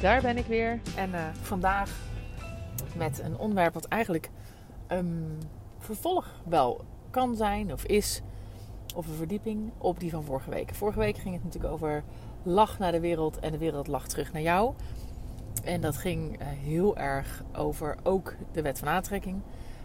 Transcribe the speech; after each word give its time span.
daar 0.00 0.20
ben 0.22 0.36
ik 0.36 0.46
weer. 0.46 0.80
En 0.96 1.10
uh, 1.10 1.24
vandaag 1.40 1.90
met 2.96 3.20
een 3.22 3.38
onderwerp 3.38 3.74
wat 3.74 3.84
eigenlijk 3.84 4.30
um, 4.88 5.38
vervolg 5.78 6.40
wel 6.44 6.84
kan 7.10 7.36
zijn 7.36 7.72
of 7.72 7.84
is. 7.84 8.22
Of 8.94 9.06
een 9.06 9.14
verdieping 9.14 9.70
op 9.78 10.00
die 10.00 10.10
van 10.10 10.24
vorige 10.24 10.50
week. 10.50 10.74
Vorige 10.74 10.98
week 10.98 11.16
ging 11.16 11.34
het 11.34 11.44
natuurlijk 11.44 11.72
over 11.72 12.02
lach 12.42 12.78
naar 12.78 12.92
de 12.92 13.00
wereld 13.00 13.38
en 13.38 13.52
de 13.52 13.58
wereld 13.58 13.86
lacht 13.86 14.10
terug 14.10 14.32
naar 14.32 14.42
jou. 14.42 14.74
En 15.64 15.80
dat 15.80 15.96
ging 15.96 16.40
uh, 16.40 16.46
heel 16.48 16.96
erg 16.96 17.42
over 17.52 17.96
ook 18.02 18.34
de 18.52 18.62
wet 18.62 18.78
van 18.78 18.88
aantrekking. 18.88 19.40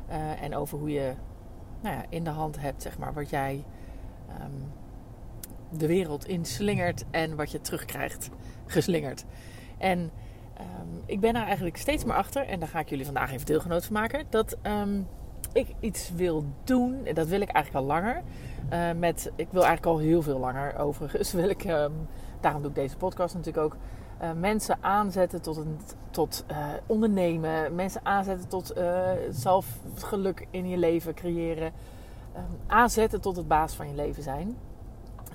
Uh, 0.10 0.42
en 0.42 0.56
over 0.56 0.78
hoe 0.78 0.92
je 0.92 1.14
nou 1.82 1.96
ja, 1.96 2.06
in 2.10 2.24
de 2.24 2.30
hand 2.30 2.60
hebt, 2.60 2.82
zeg 2.82 2.98
maar, 2.98 3.14
wat 3.14 3.30
jij 3.30 3.64
um, 4.42 4.72
de 5.78 5.88
wereld 5.88 6.28
inslingert 6.28 7.04
en 7.12 7.36
wat 7.36 7.52
je 7.52 7.62
terugkrijgt 7.62 8.30
geslingerd. 8.66 9.26
En 9.78 10.00
um, 10.60 11.02
ik 11.06 11.20
ben 11.20 11.34
daar 11.34 11.46
eigenlijk 11.46 11.78
steeds 11.78 12.04
meer 12.04 12.16
achter, 12.16 12.48
en 12.48 12.60
daar 12.60 12.70
ga 12.70 12.80
ik 12.80 12.90
jullie 12.90 13.06
vandaag 13.06 13.32
even 13.32 13.46
deelgenoot 13.46 13.86
van 13.86 13.94
maken, 13.94 14.26
dat 14.30 14.58
um, 14.64 15.08
ik 15.56 15.68
iets 15.80 16.12
wil 16.16 16.46
doen, 16.64 17.06
en 17.06 17.16
dat 17.16 17.28
wil 17.28 17.42
ik 17.42 17.50
eigenlijk 17.50 17.86
al 17.86 17.94
langer. 17.94 18.22
Uh, 18.74 18.92
met, 19.00 19.32
ik 19.36 19.48
wil 19.52 19.66
eigenlijk 19.66 19.98
al 19.98 19.98
heel 19.98 20.22
veel 20.22 20.40
langer 20.40 20.78
overigens, 20.78 21.34
wil 21.42 21.50
ik, 21.50 21.64
um, 21.64 21.94
daarom 22.40 22.62
doe 22.62 22.70
ik 22.70 22.76
deze 22.76 22.98
podcast 22.98 23.36
natuurlijk 23.36 23.66
ook, 23.66 23.76
uh, 24.22 24.32
mensen 24.32 24.78
aanzetten 24.82 25.42
tot, 25.42 25.58
een, 25.58 25.80
tot 26.10 26.46
uh, 26.52 26.58
ondernemen, 26.86 27.76
mensen 27.76 28.02
aanzetten 28.04 28.48
tot 28.48 28.74
zelf 29.30 29.68
geluk 29.96 30.48
in 30.50 30.68
je 30.68 30.78
leven 30.78 31.14
creëren, 31.14 31.72
aanzetten 32.68 33.22
tot 33.22 33.36
het 33.36 33.48
baas 33.48 33.74
van 33.74 33.88
je 33.88 33.96
leven 33.96 34.24
zijn, 34.24 34.58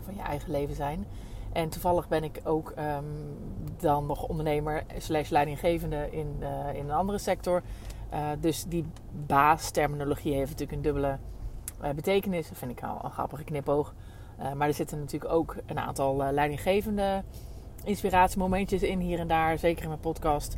van 0.04 0.14
je 0.14 0.22
eigen 0.22 0.50
leven 0.50 0.74
zijn. 0.74 1.06
En 1.52 1.68
toevallig 1.68 2.08
ben 2.08 2.24
ik 2.24 2.40
ook 2.44 2.74
um, 2.78 3.04
dan 3.78 4.06
nog 4.06 4.28
ondernemer 4.28 4.82
slash 4.98 5.28
leidinggevende 5.28 6.08
in, 6.10 6.36
uh, 6.40 6.74
in 6.74 6.84
een 6.84 6.90
andere 6.90 7.18
sector. 7.18 7.62
Uh, 8.12 8.28
dus 8.40 8.64
die 8.64 8.86
baasterminologie 9.26 10.34
heeft 10.34 10.50
natuurlijk 10.50 10.76
een 10.76 10.82
dubbele 10.82 11.18
uh, 11.82 11.90
betekenis. 11.90 12.48
Dat 12.48 12.58
vind 12.58 12.70
ik 12.70 12.82
al 12.82 13.00
een 13.02 13.10
grappige 13.10 13.44
knipoog. 13.44 13.94
maar 14.54 14.68
er 14.68 14.74
zitten 14.74 14.98
natuurlijk 14.98 15.32
ook 15.32 15.56
een 15.66 15.78
aantal 15.78 16.16
leidinggevende 16.32 17.22
inspiratiemomentjes 17.84 18.82
in 18.82 18.98
hier 18.98 19.18
en 19.18 19.28
daar. 19.28 19.58
Zeker 19.58 19.82
in 19.82 19.88
mijn 19.88 20.00
podcast. 20.00 20.56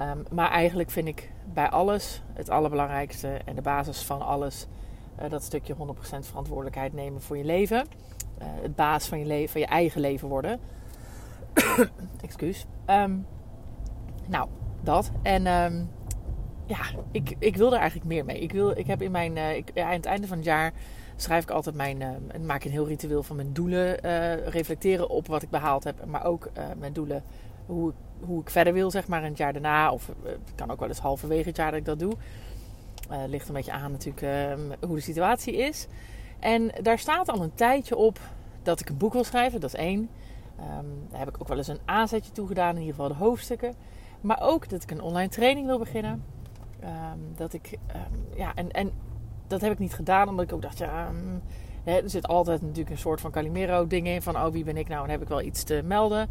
Um, 0.00 0.24
maar 0.30 0.50
eigenlijk 0.50 0.90
vind 0.90 1.08
ik 1.08 1.32
bij 1.52 1.70
alles 1.70 2.22
het 2.32 2.50
allerbelangrijkste 2.50 3.28
en 3.28 3.54
de 3.54 3.62
basis 3.62 4.02
van 4.02 4.22
alles... 4.22 4.66
dat 5.28 5.42
stukje 5.42 5.74
100% 5.74 5.78
verantwoordelijkheid 6.20 6.92
nemen 6.92 7.22
voor 7.22 7.36
je 7.36 7.44
leven... 7.44 7.86
Uh, 8.38 8.46
het 8.62 8.76
baas 8.76 9.06
van 9.06 9.18
je, 9.18 9.24
leven, 9.24 9.48
van 9.48 9.60
je 9.60 9.66
eigen 9.66 10.00
leven 10.00 10.28
worden. 10.28 10.60
Excuus. 12.22 12.66
Um, 12.86 13.26
nou, 14.26 14.48
dat. 14.82 15.10
En 15.22 15.46
um, 15.46 15.90
ja, 16.66 16.78
ik, 17.10 17.36
ik 17.38 17.56
wil 17.56 17.72
er 17.72 17.78
eigenlijk 17.78 18.08
meer 18.08 18.24
mee. 18.24 18.38
Ik, 18.38 18.52
wil, 18.52 18.70
ik 18.70 18.86
heb 18.86 19.02
in 19.02 19.10
mijn. 19.10 19.36
Uh, 19.36 19.56
ik, 19.56 19.80
aan 19.80 19.90
het 19.90 20.06
einde 20.06 20.26
van 20.26 20.36
het 20.36 20.46
jaar 20.46 20.72
schrijf 21.16 21.42
ik 21.42 21.50
altijd 21.50 21.74
mijn. 21.74 22.00
Uh, 22.00 22.40
maak 22.46 22.64
een 22.64 22.70
heel 22.70 22.86
ritueel 22.86 23.22
van 23.22 23.36
mijn 23.36 23.52
doelen. 23.52 24.00
reflecteren 24.50 25.08
op 25.08 25.26
wat 25.26 25.42
ik 25.42 25.50
behaald 25.50 25.84
heb. 25.84 26.04
Maar 26.06 26.24
ook 26.24 26.50
mijn 26.78 26.92
doelen. 26.92 27.22
Hoe, 27.66 27.92
hoe 28.20 28.40
ik 28.40 28.50
verder 28.50 28.72
wil, 28.72 28.90
zeg 28.90 29.08
maar, 29.08 29.24
het 29.24 29.38
jaar 29.38 29.52
daarna. 29.52 29.92
Of 29.92 30.06
het 30.22 30.52
kan 30.54 30.70
ook 30.70 30.80
wel 30.80 30.88
eens 30.88 30.98
halverwege 30.98 31.48
het 31.48 31.56
jaar 31.56 31.70
dat 31.70 31.80
ik 31.80 31.86
dat 31.86 31.98
doe. 31.98 32.12
ligt 33.26 33.48
een 33.48 33.54
beetje 33.54 33.72
aan 33.72 33.90
natuurlijk 33.90 34.22
ehm, 34.22 34.60
hoe 34.86 34.96
de 34.96 35.02
situatie 35.02 35.56
is. 35.56 35.86
En 36.38 36.72
daar 36.82 36.98
staat 36.98 37.28
al 37.28 37.42
een 37.42 37.54
tijdje 37.54 37.96
op 37.96 38.18
dat 38.62 38.80
ik 38.80 38.88
een 38.88 38.96
boek 38.96 39.12
wil 39.12 39.24
schrijven, 39.24 39.60
dat 39.60 39.74
is 39.74 39.80
één. 39.80 40.08
Um, 40.60 41.06
daar 41.10 41.18
heb 41.18 41.28
ik 41.28 41.40
ook 41.40 41.48
wel 41.48 41.56
eens 41.56 41.68
een 41.68 41.80
aanzetje 41.84 42.32
toe 42.32 42.46
gedaan, 42.46 42.74
in 42.74 42.80
ieder 42.80 42.94
geval 42.94 43.08
de 43.08 43.24
hoofdstukken. 43.24 43.74
Maar 44.20 44.38
ook 44.40 44.68
dat 44.68 44.82
ik 44.82 44.90
een 44.90 45.00
online 45.00 45.28
training 45.28 45.66
wil 45.66 45.78
beginnen. 45.78 46.24
Um, 46.84 47.34
dat 47.36 47.52
ik, 47.52 47.78
um, 47.94 48.26
ja, 48.36 48.52
en, 48.54 48.70
en 48.70 48.90
dat 49.46 49.60
heb 49.60 49.72
ik 49.72 49.78
niet 49.78 49.94
gedaan, 49.94 50.28
omdat 50.28 50.44
ik 50.44 50.52
ook 50.52 50.62
dacht, 50.62 50.78
ja, 50.78 51.10
er 51.84 52.10
zit 52.10 52.28
altijd 52.28 52.60
natuurlijk 52.60 52.90
een 52.90 52.98
soort 52.98 53.20
van 53.20 53.30
Calimero-ding 53.30 54.06
in. 54.06 54.22
Van, 54.22 54.36
oh, 54.36 54.46
wie 54.46 54.64
ben 54.64 54.76
ik 54.76 54.88
nou 54.88 55.04
en 55.04 55.10
heb 55.10 55.22
ik 55.22 55.28
wel 55.28 55.42
iets 55.42 55.62
te 55.62 55.82
melden. 55.84 56.28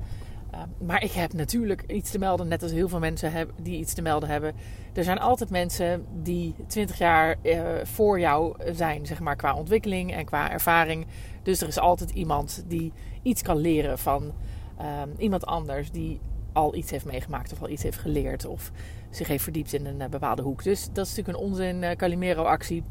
Uh, 0.53 0.61
maar 0.85 1.03
ik 1.03 1.11
heb 1.11 1.33
natuurlijk 1.33 1.83
iets 1.88 2.11
te 2.11 2.19
melden, 2.19 2.47
net 2.47 2.63
als 2.63 2.72
heel 2.72 2.89
veel 2.89 3.00
mensen 3.00 3.31
hebben, 3.31 3.56
die 3.63 3.79
iets 3.79 3.94
te 3.94 4.01
melden 4.01 4.29
hebben. 4.29 4.53
Er 4.94 5.03
zijn 5.03 5.19
altijd 5.19 5.50
mensen 5.50 6.06
die 6.23 6.56
20 6.67 6.97
jaar 6.97 7.35
uh, 7.41 7.61
voor 7.83 8.19
jou 8.19 8.55
zijn, 8.73 9.05
zeg 9.05 9.19
maar, 9.19 9.35
qua 9.35 9.55
ontwikkeling 9.55 10.13
en 10.13 10.25
qua 10.25 10.51
ervaring. 10.51 11.07
Dus 11.44 11.61
er 11.61 11.67
is 11.67 11.79
altijd 11.79 12.09
iemand 12.09 12.63
die 12.67 12.94
iets 13.22 13.41
kan 13.41 13.57
leren 13.57 14.00
van 14.00 14.34
uh, 14.79 15.01
iemand 15.17 15.45
anders 15.45 15.91
die 15.91 16.19
al 16.53 16.75
iets 16.75 16.91
heeft 16.91 17.05
meegemaakt 17.05 17.51
of 17.51 17.61
al 17.61 17.69
iets 17.69 17.84
heeft 17.84 17.97
geleerd 17.97 18.45
of 18.45 18.72
zich 19.09 19.28
heeft 19.28 19.44
verdiept 19.44 19.73
in 19.73 19.85
een 19.85 20.01
eh, 20.01 20.09
bepaalde 20.09 20.41
hoek. 20.41 20.63
Dus 20.63 20.89
dat 20.94 21.05
is 21.05 21.16
natuurlijk 21.16 21.38
een 21.38 21.44
onzin 21.44 21.95
Calimero-actie, 21.97 22.84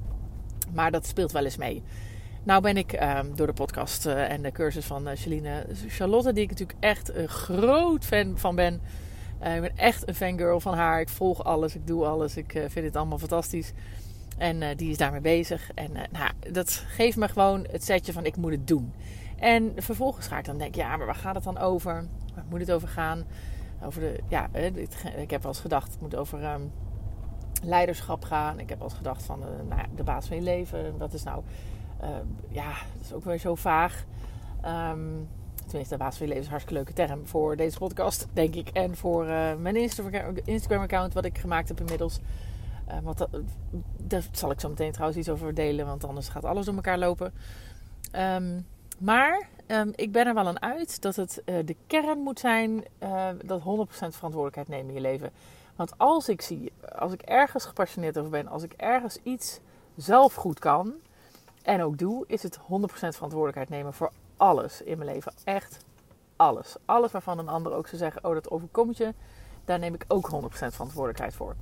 maar 0.73 0.91
dat 0.91 1.07
speelt 1.07 1.33
wel 1.33 1.45
eens 1.45 1.57
mee. 1.57 1.83
Nou 2.45 2.63
ben 2.63 2.77
ik 2.77 3.03
um, 3.03 3.37
door 3.37 3.47
de 3.47 3.53
podcast 3.53 4.07
uh, 4.07 4.31
en 4.31 4.43
de 4.43 4.53
cursus 4.53 4.85
van 4.85 5.09
uh, 5.09 5.15
Celine 5.17 5.67
Charlotte, 5.89 6.33
die 6.33 6.43
ik 6.43 6.51
natuurlijk 6.51 6.79
echt 6.81 7.15
een 7.15 7.29
groot 7.29 8.05
fan 8.05 8.39
van 8.39 8.55
ben. 8.55 8.75
Ik 9.55 9.61
ben 9.61 9.77
echt 9.77 10.09
een 10.09 10.15
fangirl 10.15 10.61
van 10.61 10.75
haar. 10.75 11.01
Ik 11.01 11.09
volg 11.09 11.45
alles, 11.45 11.75
ik 11.75 11.87
doe 11.87 12.05
alles. 12.05 12.37
Ik 12.37 12.51
vind 12.51 12.87
het 12.87 12.97
allemaal 12.97 13.19
fantastisch. 13.19 13.73
En 14.39 14.77
die 14.77 14.91
is 14.91 14.97
daarmee 14.97 15.21
bezig. 15.21 15.71
En 15.75 15.93
nou, 15.93 16.31
dat 16.53 16.71
geeft 16.71 17.17
me 17.17 17.29
gewoon 17.29 17.67
het 17.71 17.85
setje 17.85 18.13
van 18.13 18.25
ik 18.25 18.37
moet 18.37 18.51
het 18.51 18.67
doen. 18.67 18.93
En 19.39 19.73
vervolgens 19.77 20.27
ga 20.27 20.39
ik 20.39 20.45
dan 20.45 20.59
denken, 20.59 20.83
ja, 20.83 20.97
maar 20.97 21.07
waar 21.07 21.15
gaat 21.15 21.35
het 21.35 21.45
dan 21.45 21.59
over? 21.59 22.07
Waar 22.35 22.45
moet 22.49 22.61
het 22.61 22.73
over 22.73 22.89
gaan? 22.89 23.25
Over 23.83 24.01
de, 24.01 24.21
ja, 24.29 24.49
ik 25.17 25.31
heb 25.31 25.43
wel 25.43 25.53
eens 25.53 25.61
gedacht, 25.61 25.93
het 25.93 26.01
moet 26.01 26.17
over 26.17 26.45
um, 26.53 26.73
leiderschap 27.63 28.25
gaan. 28.25 28.59
Ik 28.59 28.69
heb 28.69 28.79
wel 28.79 28.89
eens 28.89 28.97
gedacht 28.97 29.23
van 29.23 29.39
nou, 29.69 29.83
de 29.97 30.03
baas 30.03 30.27
van 30.27 30.37
je 30.37 30.43
leven. 30.43 30.99
Wat 30.99 31.13
is 31.13 31.23
nou 31.23 31.43
uh, 32.03 32.09
ja, 32.49 32.69
dat 32.69 33.05
is 33.05 33.13
ook 33.13 33.25
weer 33.25 33.39
zo 33.39 33.55
vaag. 33.55 34.05
Um, 34.67 35.29
tenminste, 35.67 35.97
basis 35.97 36.17
van 36.17 36.27
je 36.27 36.33
leven 36.33 36.39
is 36.39 36.45
een 36.45 36.51
hartstikke 36.51 36.75
leuke 36.75 36.93
term 36.93 37.27
voor 37.27 37.57
deze 37.57 37.79
podcast, 37.79 38.27
denk 38.33 38.55
ik. 38.55 38.69
En 38.69 38.97
voor 38.97 39.27
uh, 39.27 39.55
mijn 39.55 39.77
Instagram-account, 40.45 41.15
wat 41.15 41.25
ik 41.25 41.39
gemaakt 41.39 41.69
heb 41.69 41.81
inmiddels. 41.81 42.21
Uh, 42.89 42.95
want 43.03 43.19
dat, 43.19 43.29
daar 43.97 44.23
zal 44.33 44.51
ik 44.51 44.61
zo 44.61 44.69
meteen 44.69 44.93
trouwens 44.93 45.19
iets 45.19 45.29
over 45.29 45.55
delen, 45.55 45.87
want 45.87 46.05
anders 46.05 46.29
gaat 46.29 46.45
alles 46.45 46.65
door 46.65 46.75
elkaar 46.75 46.99
lopen. 46.99 47.33
Um, 48.13 48.67
maar 48.99 49.49
um, 49.67 49.93
ik 49.95 50.13
ben 50.13 50.27
er 50.27 50.35
wel 50.35 50.47
aan 50.47 50.63
uit 50.63 51.03
dat 51.03 51.17
het 51.17 51.43
de 51.45 51.77
kern 51.87 52.19
moet 52.19 52.39
zijn 52.39 52.85
dat 53.45 53.61
100% 53.61 53.65
verantwoordelijkheid 53.89 54.69
nemen 54.69 54.89
in 54.89 54.95
je 54.95 55.01
leven. 55.01 55.31
Want 55.77 55.99
als 55.99 56.29
ik 56.29 56.43
zie, 56.43 56.73
als 56.99 57.13
ik 57.13 57.23
ergens 57.23 57.65
gepassioneerd 57.65 58.19
over 58.19 58.31
ben, 58.31 58.49
als 58.49 58.63
ik 58.63 58.73
ergens 58.73 59.19
iets 59.23 59.61
zelf 59.97 60.35
goed 60.35 60.59
kan, 60.59 60.93
en 61.65 61.83
ook 61.83 61.99
doe, 61.99 62.25
is 62.27 62.43
het 62.43 62.59
100% 62.59 62.63
verantwoordelijkheid 62.89 63.69
nemen 63.69 63.95
voor 63.95 64.11
alles 64.37 64.83
in 64.83 64.99
mijn 64.99 65.11
leven. 65.11 65.33
Echt 65.45 65.85
alles. 66.37 66.77
Alles 66.85 67.13
waarvan 67.13 67.39
een 67.39 67.49
ander 67.49 67.73
ook 67.73 67.87
zou 67.87 67.97
zeggen: 67.97 68.25
Oh, 68.25 68.35
dat 68.35 68.51
overkomt 68.51 68.97
je. 68.97 69.15
Daar 69.65 69.79
neem 69.79 69.95
ik 69.95 70.05
ook 70.09 70.31
100% 70.31 70.47
verantwoordelijkheid 70.49 71.35
voor. 71.35 71.55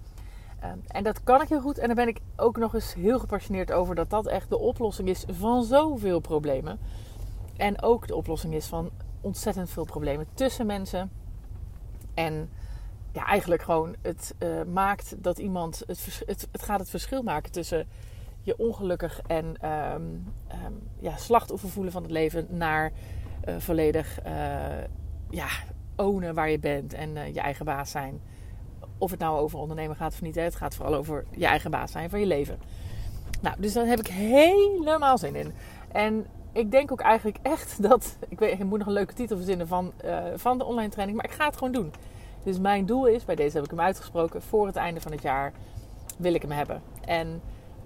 Um, 0.65 0.83
en 0.87 1.03
dat 1.03 1.23
kan 1.23 1.43
ik 1.43 1.49
heel 1.49 1.61
goed. 1.61 1.79
En 1.79 1.87
daar 1.87 1.97
ben 1.97 2.09
ik 2.09 2.21
ook 2.37 2.57
nog 2.57 2.75
eens 2.75 2.95
heel 2.95 3.19
gepassioneerd 3.19 3.73
over 3.73 3.95
dat 3.95 4.11
dat 4.11 4.27
echt 4.27 4.49
de 4.49 4.59
oplossing 4.59 5.09
is 5.09 5.25
van 5.31 5.65
zoveel 5.65 6.21
problemen. 6.21 6.79
En 7.57 7.83
ook 7.83 8.07
de 8.07 8.15
oplossing 8.15 8.55
is 8.55 8.67
van 8.67 8.91
ontzettend 9.21 9.71
veel 9.71 9.85
problemen 9.85 10.27
tussen 10.35 10.67
mensen. 10.67 11.11
En 12.15 12.51
ja, 13.13 13.27
eigenlijk 13.27 13.63
gewoon 13.63 13.95
het 14.03 14.35
uh, 14.39 14.63
maakt 14.63 15.15
dat 15.19 15.39
iemand. 15.39 15.83
Het, 15.87 16.23
het, 16.27 16.49
het 16.53 16.63
gaat 16.63 16.81
het 16.81 16.91
verschil 16.91 17.23
maken 17.23 17.53
tussen 17.53 17.89
je 18.43 18.59
ongelukkig 18.59 19.21
en 19.27 19.45
um, 19.45 20.33
um, 20.65 20.89
ja, 20.99 21.17
slachtoffer 21.17 21.69
voelen 21.69 21.93
van 21.93 22.03
het 22.03 22.11
leven 22.11 22.47
naar 22.51 22.93
uh, 23.49 23.55
volledig 23.59 24.19
uh, 24.27 24.33
ja, 25.31 25.49
ownen 25.97 26.35
waar 26.35 26.51
je 26.51 26.59
bent 26.59 26.93
en 26.93 27.17
uh, 27.17 27.35
je 27.35 27.41
eigen 27.41 27.65
baas 27.65 27.91
zijn. 27.91 28.21
Of 28.99 29.11
het 29.11 29.21
nou 29.21 29.39
over 29.39 29.59
ondernemen 29.59 29.97
gaat 29.97 30.13
of 30.13 30.23
niet, 30.23 30.35
het 30.35 30.55
gaat 30.55 30.75
vooral 30.75 30.95
over 30.95 31.25
je 31.31 31.47
eigen 31.47 31.71
baas 31.71 31.93
zijn 31.93 32.11
van 32.11 32.21
je 32.21 32.27
leven. 32.27 32.59
Nou, 33.41 33.57
dus 33.59 33.73
daar 33.73 33.87
heb 33.87 33.99
ik 33.99 34.07
helemaal 34.07 35.19
zin 35.19 35.35
in. 35.35 35.53
En 35.93 36.27
ik 36.53 36.71
denk 36.71 36.93
ook 36.93 37.01
eigenlijk 37.01 37.39
echt 37.43 37.83
dat. 37.89 38.17
Ik, 38.29 38.39
weet, 38.39 38.53
ik 38.53 38.65
moet 38.65 38.79
nog 38.79 38.87
een 38.87 38.93
leuke 38.93 39.15
titel 39.15 39.37
verzinnen 39.37 39.69
van, 39.69 39.93
van 40.35 40.59
de 40.59 40.65
online 40.65 40.91
training, 40.91 41.17
maar 41.17 41.31
ik 41.31 41.37
ga 41.37 41.47
het 41.47 41.57
gewoon 41.57 41.73
doen. 41.73 41.93
Dus 42.45 42.59
mijn 42.59 42.87
doel 42.87 43.07
is, 43.07 43.25
bij 43.25 43.35
deze 43.35 43.57
heb 43.57 43.65
ik 43.65 43.71
hem 43.71 43.81
uitgesproken, 43.81 44.43
voor 44.43 44.67
het 44.67 44.77
einde 44.77 45.01
van 45.01 45.13
het 45.13 45.23
jaar 45.23 45.53
wil 46.19 46.35
ik 46.35 46.43
hem 46.43 46.51
hebben. 46.51 46.83
En 47.05 47.41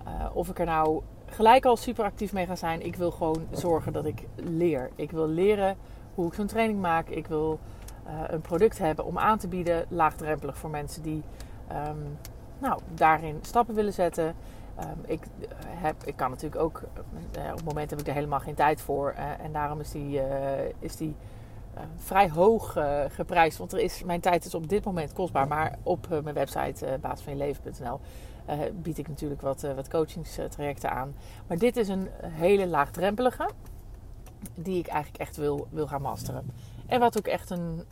uh, 0.06 0.26
of 0.32 0.48
ik 0.48 0.58
er 0.58 0.66
nou 0.66 1.02
gelijk 1.26 1.64
al 1.64 1.76
super 1.76 2.04
actief 2.04 2.32
mee 2.32 2.46
ga 2.46 2.56
zijn. 2.56 2.86
Ik 2.86 2.96
wil 2.96 3.10
gewoon 3.10 3.46
zorgen 3.50 3.92
dat 3.92 4.04
ik 4.04 4.26
leer. 4.34 4.90
Ik 4.94 5.10
wil 5.10 5.28
leren 5.28 5.76
hoe 6.14 6.26
ik 6.26 6.34
zo'n 6.34 6.46
training 6.46 6.80
maak. 6.80 7.08
Ik 7.08 7.26
wil 7.26 7.58
uh, 8.06 8.12
een 8.26 8.40
product 8.40 8.78
hebben 8.78 9.04
om 9.04 9.18
aan 9.18 9.38
te 9.38 9.48
bieden, 9.48 9.84
laagdrempelig 9.88 10.58
voor 10.58 10.70
mensen 10.70 11.02
die 11.02 11.22
um, 11.72 12.18
nou, 12.58 12.80
daarin 12.94 13.38
stappen 13.40 13.74
willen 13.74 13.92
zetten. 13.92 14.34
Um, 14.80 15.00
ik, 15.06 15.22
heb, 15.66 16.04
ik 16.04 16.16
kan 16.16 16.30
natuurlijk 16.30 16.62
ook, 16.62 16.82
op 17.36 17.56
het 17.56 17.64
moment 17.64 17.90
heb 17.90 18.00
ik 18.00 18.06
er 18.06 18.12
helemaal 18.12 18.40
geen 18.40 18.54
tijd 18.54 18.80
voor. 18.80 19.14
en 19.42 19.52
daarom 19.52 19.80
is 19.80 19.90
die, 19.90 20.20
is 20.78 20.96
die 20.96 21.16
vrij 21.96 22.30
hoog 22.30 22.76
geprijsd. 23.08 23.58
Want 23.58 23.72
er 23.72 23.78
is, 23.78 24.04
mijn 24.04 24.20
tijd 24.20 24.44
is 24.44 24.54
op 24.54 24.68
dit 24.68 24.84
moment 24.84 25.12
kostbaar. 25.12 25.48
Maar 25.48 25.78
op 25.82 26.08
mijn 26.08 26.34
website 26.34 26.86
uh, 26.86 26.92
baasvanjeleven.nl 27.00 28.00
bied 28.82 28.98
ik 28.98 29.08
natuurlijk 29.08 29.40
wat, 29.40 29.60
wat 29.74 29.88
coachingstrajecten 29.88 30.90
aan. 30.90 31.14
Maar 31.46 31.58
dit 31.58 31.76
is 31.76 31.88
een 31.88 32.08
hele 32.22 32.66
laagdrempelige. 32.66 33.50
Die 34.54 34.78
ik 34.78 34.86
eigenlijk 34.86 35.22
echt 35.22 35.36
wil, 35.36 35.66
wil 35.70 35.86
gaan 35.86 36.02
masteren. 36.02 36.50
En 36.86 37.00
wat 37.00 37.18
ook 37.18 37.26
echt 37.26 37.50
een, 37.50 37.84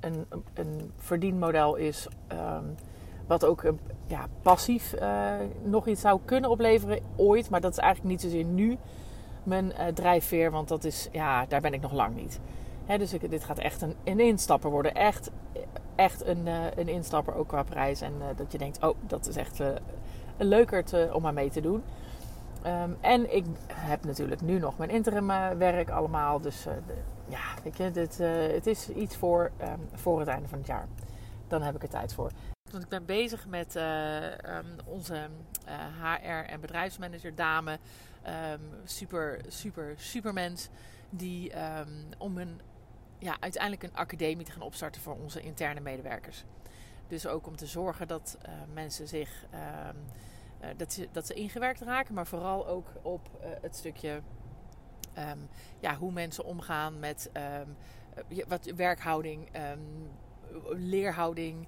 een, 0.00 0.26
een 0.54 0.92
verdienmodel 0.96 1.74
is. 1.74 2.08
Um, 2.32 2.74
wat 3.26 3.44
ook 3.44 3.74
ja, 4.06 4.26
passief 4.42 4.94
nog 5.62 5.86
iets 5.86 6.00
zou 6.00 6.20
kunnen 6.24 6.50
opleveren 6.50 7.00
ooit. 7.16 7.50
Maar 7.50 7.60
dat 7.60 7.72
is 7.72 7.78
eigenlijk 7.78 8.10
niet 8.10 8.20
zozeer 8.20 8.44
nu 8.44 8.78
mijn 9.42 9.72
drijfveer. 9.94 10.50
Want 10.50 10.68
dat 10.68 10.84
is, 10.84 11.08
ja, 11.12 11.46
daar 11.46 11.60
ben 11.60 11.72
ik 11.72 11.80
nog 11.80 11.92
lang 11.92 12.14
niet. 12.14 12.40
Dus 12.86 13.10
dit 13.10 13.44
gaat 13.44 13.58
echt 13.58 13.82
een, 14.04 14.20
instapper 14.20 14.70
worden. 14.70 14.94
Echt, 14.94 15.30
echt 15.94 16.26
een, 16.26 16.46
uh, 16.46 16.64
een 16.76 16.88
instapper 16.88 17.34
ook 17.34 17.48
qua 17.48 17.62
prijs. 17.62 18.00
En 18.00 18.12
uh, 18.18 18.24
dat 18.36 18.52
je 18.52 18.58
denkt, 18.58 18.82
oh, 18.82 18.96
dat 19.06 19.26
is 19.26 19.36
echt 19.36 19.58
een 19.58 19.78
leuker 20.36 21.14
om 21.14 21.26
aan 21.26 21.34
mee 21.34 21.50
te 21.50 21.60
doen. 21.60 21.82
Um, 22.66 22.96
en 23.00 23.34
ik 23.34 23.44
heb 23.72 24.04
natuurlijk 24.04 24.40
nu 24.40 24.58
nog 24.58 24.78
mijn 24.78 24.90
interim 24.90 25.26
werk 25.58 25.90
allemaal. 25.90 26.40
Dus 26.40 26.66
ja, 27.28 27.40
weet 27.64 27.76
je, 27.76 27.90
dit, 27.90 28.18
het 28.54 28.66
is 28.66 28.88
iets 28.88 29.16
voor, 29.16 29.50
um, 29.62 29.88
voor 29.92 30.18
het 30.18 30.28
einde 30.28 30.48
van 30.48 30.58
het 30.58 30.66
jaar. 30.66 30.86
Dan 31.48 31.62
heb 31.62 31.74
ik 31.74 31.82
er 31.82 31.88
tijd 31.88 32.14
voor. 32.14 32.30
Want 32.70 32.84
ik 32.84 32.90
ben 32.90 33.04
bezig 33.04 33.46
met 33.46 33.74
um, 33.74 34.76
onze 34.84 35.28
HR 36.00 36.50
en 36.50 36.60
bedrijfsmanager 36.60 37.34
dame 37.34 37.78
super, 38.84 39.40
super, 39.48 39.94
super 39.96 40.32
mens. 40.32 40.68
Die 41.10 41.52
om 42.18 42.38
een, 42.38 42.60
ja, 43.22 43.36
uiteindelijk 43.40 43.82
een 43.82 43.94
academie 43.96 44.44
te 44.44 44.52
gaan 44.52 44.62
opstarten 44.62 45.00
voor 45.00 45.16
onze 45.16 45.40
interne 45.40 45.80
medewerkers. 45.80 46.44
Dus 47.06 47.26
ook 47.26 47.46
om 47.46 47.56
te 47.56 47.66
zorgen 47.66 48.08
dat 48.08 48.38
uh, 48.46 48.52
mensen 48.72 49.08
zich. 49.08 49.44
Um, 49.54 49.96
uh, 50.62 50.68
dat, 50.76 50.92
ze, 50.92 51.08
dat 51.12 51.30
ingewerkt 51.30 51.80
raken, 51.80 52.14
maar 52.14 52.26
vooral 52.26 52.66
ook 52.66 52.88
op 53.02 53.28
uh, 53.40 53.46
het 53.60 53.76
stukje. 53.76 54.22
ja, 55.80 55.96
hoe 55.96 56.12
mensen 56.12 56.44
omgaan 56.44 56.98
met 56.98 57.30
wat 58.48 58.64
werkhouding, 58.64 59.48
leerhouding 60.70 61.66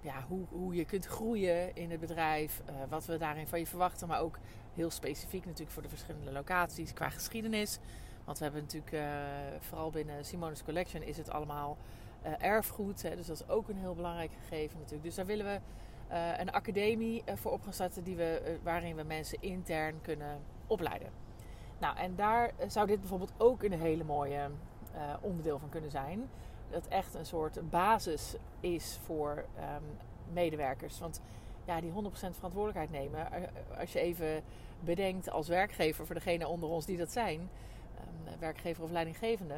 ja, 0.00 0.24
hoe, 0.28 0.46
hoe 0.48 0.74
je 0.74 0.84
kunt 0.84 1.06
groeien 1.06 1.74
in 1.76 1.90
het 1.90 2.00
bedrijf. 2.00 2.62
Wat 2.88 3.04
we 3.04 3.16
daarin 3.16 3.46
van 3.46 3.58
je 3.58 3.66
verwachten. 3.66 4.08
Maar 4.08 4.20
ook 4.20 4.38
heel 4.74 4.90
specifiek 4.90 5.44
natuurlijk 5.44 5.72
voor 5.72 5.82
de 5.82 5.88
verschillende 5.88 6.32
locaties 6.32 6.92
qua 6.92 7.08
geschiedenis. 7.08 7.78
Want 8.24 8.38
we 8.38 8.44
hebben 8.44 8.62
natuurlijk, 8.62 8.92
uh, 8.92 9.02
vooral 9.60 9.90
binnen 9.90 10.24
Simone's 10.24 10.64
Collection, 10.64 11.02
is 11.02 11.16
het 11.16 11.30
allemaal 11.30 11.76
uh, 12.26 12.32
erfgoed. 12.38 13.02
Hè, 13.02 13.16
dus 13.16 13.26
dat 13.26 13.40
is 13.40 13.48
ook 13.48 13.68
een 13.68 13.76
heel 13.76 13.94
belangrijk 13.94 14.32
gegeven 14.40 14.76
natuurlijk. 14.78 15.02
Dus 15.02 15.14
daar 15.14 15.26
willen 15.26 15.46
we 15.46 15.60
een 16.38 16.52
academie 16.52 17.22
voor 17.34 17.52
op 17.52 17.62
gaan 17.62 17.72
starten 17.72 18.04
die 18.04 18.16
we, 18.16 18.58
waarin 18.62 18.96
we 18.96 19.02
mensen 19.02 19.38
intern 19.40 20.00
kunnen 20.00 20.40
opleiden. 20.66 21.08
Nou, 21.78 21.96
en 21.96 22.14
daar 22.16 22.50
zou 22.66 22.86
dit 22.86 23.00
bijvoorbeeld 23.00 23.32
ook 23.36 23.62
een 23.62 23.72
hele 23.72 24.04
mooie 24.04 24.50
onderdeel 25.20 25.58
van 25.58 25.68
kunnen 25.68 25.90
zijn 25.90 26.28
dat 26.74 26.86
echt 26.86 27.14
een 27.14 27.26
soort 27.26 27.70
basis 27.70 28.34
is 28.60 28.98
voor 29.04 29.44
um, 29.58 29.84
medewerkers. 30.32 30.98
Want 30.98 31.20
ja, 31.64 31.80
die 31.80 31.90
100% 31.90 31.94
verantwoordelijkheid 32.10 32.90
nemen. 32.90 33.32
Eh, 33.32 33.42
als 33.80 33.92
je 33.92 34.00
even 34.00 34.42
bedenkt 34.80 35.30
als 35.30 35.48
werkgever, 35.48 36.06
voor 36.06 36.14
degene 36.14 36.48
onder 36.48 36.68
ons 36.68 36.86
die 36.86 36.96
dat 36.96 37.12
zijn, 37.12 37.50
werkgever 38.38 38.84
of 38.84 38.90
leidinggevende. 38.90 39.54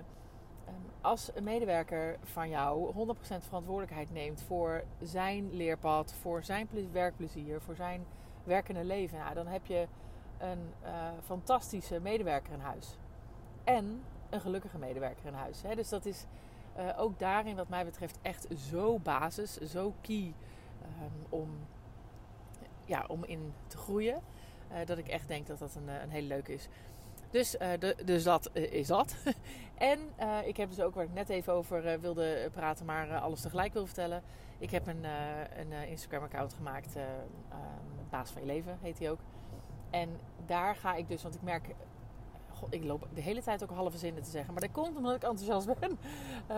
Um, 0.69 0.75
als 1.00 1.31
een 1.34 1.44
medewerker 1.44 2.16
van 2.22 2.48
jou 2.48 2.93
100% 2.94 3.19
verantwoordelijkheid 3.38 4.12
neemt 4.12 4.43
voor 4.43 4.84
zijn 5.02 5.52
leerpad, 5.52 6.14
voor 6.20 6.44
zijn 6.44 6.69
werkplezier, 6.93 7.60
voor 7.60 7.76
zijn 7.76 8.06
werkende 8.44 8.84
leven, 8.84 9.19
nou, 9.19 9.34
dan 9.34 9.46
heb 9.46 9.66
je 9.66 9.87
een 10.38 10.72
uh, 10.82 11.08
fantastische 11.25 12.00
medewerker 12.00 12.52
in 12.52 12.60
huis. 12.60 12.96
En 13.64 14.02
een 14.31 14.40
gelukkige 14.40 14.78
medewerker 14.78 15.26
in 15.26 15.32
huis. 15.32 15.62
Hè? 15.62 15.75
Dus 15.75 15.88
dat 15.88 16.04
is 16.04 16.26
uh, 16.78 16.88
ook 16.96 17.19
daarin, 17.19 17.56
wat 17.56 17.69
mij 17.69 17.84
betreft, 17.84 18.19
echt 18.22 18.46
zo 18.70 18.99
basis, 18.99 19.56
zo 19.56 19.94
key 20.00 20.34
um, 20.82 21.26
om, 21.28 21.50
ja, 22.84 23.04
om 23.08 23.25
in 23.25 23.52
te 23.66 23.76
groeien. 23.76 24.20
Uh, 24.72 24.87
dat 24.87 24.99
ik 24.99 25.08
echt 25.08 25.28
denk 25.28 25.46
dat 25.46 25.58
dat 25.58 25.75
een, 25.75 25.88
een 25.88 26.10
hele 26.10 26.26
leuke 26.26 26.52
is. 26.52 26.69
Dus, 27.36 27.50
de, 27.50 27.96
dus 28.04 28.22
dat 28.22 28.50
is 28.52 28.86
dat. 28.86 29.16
en 29.92 29.98
ik 30.44 30.56
heb 30.56 30.68
dus 30.68 30.80
ook 30.80 30.94
waar 30.94 31.04
ik 31.04 31.12
net 31.12 31.28
even 31.28 31.52
over 31.52 32.00
wilde 32.00 32.50
praten, 32.52 32.86
maar 32.86 33.18
alles 33.18 33.40
tegelijk 33.40 33.72
wil 33.72 33.86
vertellen. 33.86 34.22
Ik 34.58 34.70
heb 34.70 34.86
een, 34.86 35.04
een 35.58 35.88
Instagram-account 35.88 36.52
gemaakt, 36.52 36.96
um, 36.96 37.02
Baas 38.10 38.30
van 38.30 38.40
je 38.40 38.46
leven 38.46 38.78
heet 38.82 38.98
hij 38.98 39.10
ook. 39.10 39.18
En 39.90 40.08
daar 40.46 40.76
ga 40.76 40.94
ik 40.94 41.08
dus, 41.08 41.22
want 41.22 41.34
ik 41.34 41.42
merk 41.42 41.74
God, 42.52 42.74
ik 42.74 42.84
loop 42.84 43.08
de 43.14 43.20
hele 43.20 43.42
tijd 43.42 43.62
ook 43.62 43.70
halve 43.70 43.98
zinnen 43.98 44.22
te 44.22 44.30
zeggen. 44.30 44.52
Maar 44.52 44.62
dat 44.62 44.72
komt 44.72 44.96
omdat 44.96 45.14
ik 45.14 45.22
enthousiast 45.22 45.80
ben. 45.80 45.98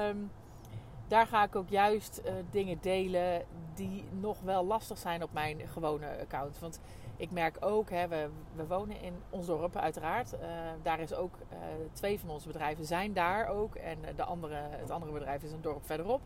Um, 0.00 0.30
daar 1.08 1.26
ga 1.26 1.44
ik 1.44 1.56
ook 1.56 1.68
juist 1.68 2.22
dingen 2.50 2.78
delen 2.80 3.44
die 3.74 4.04
nog 4.20 4.40
wel 4.40 4.64
lastig 4.64 4.98
zijn 4.98 5.22
op 5.22 5.32
mijn 5.32 5.60
gewone 5.68 6.18
account. 6.20 6.58
Want 6.58 6.80
ik 7.18 7.30
merk 7.30 7.56
ook, 7.60 7.90
hè, 7.90 8.08
we, 8.08 8.28
we 8.54 8.66
wonen 8.66 9.00
in 9.00 9.14
ons 9.30 9.46
dorp 9.46 9.76
uiteraard. 9.76 10.32
Uh, 10.32 10.40
daar 10.82 11.00
is 11.00 11.14
ook, 11.14 11.34
uh, 11.52 11.58
twee 11.92 12.20
van 12.20 12.30
onze 12.30 12.46
bedrijven 12.46 12.84
zijn 12.84 13.12
daar 13.12 13.48
ook. 13.48 13.74
En 13.74 13.98
de 14.16 14.24
andere, 14.24 14.54
het 14.54 14.90
andere 14.90 15.12
bedrijf 15.12 15.42
is 15.42 15.52
een 15.52 15.60
dorp 15.60 15.86
verderop. 15.86 16.20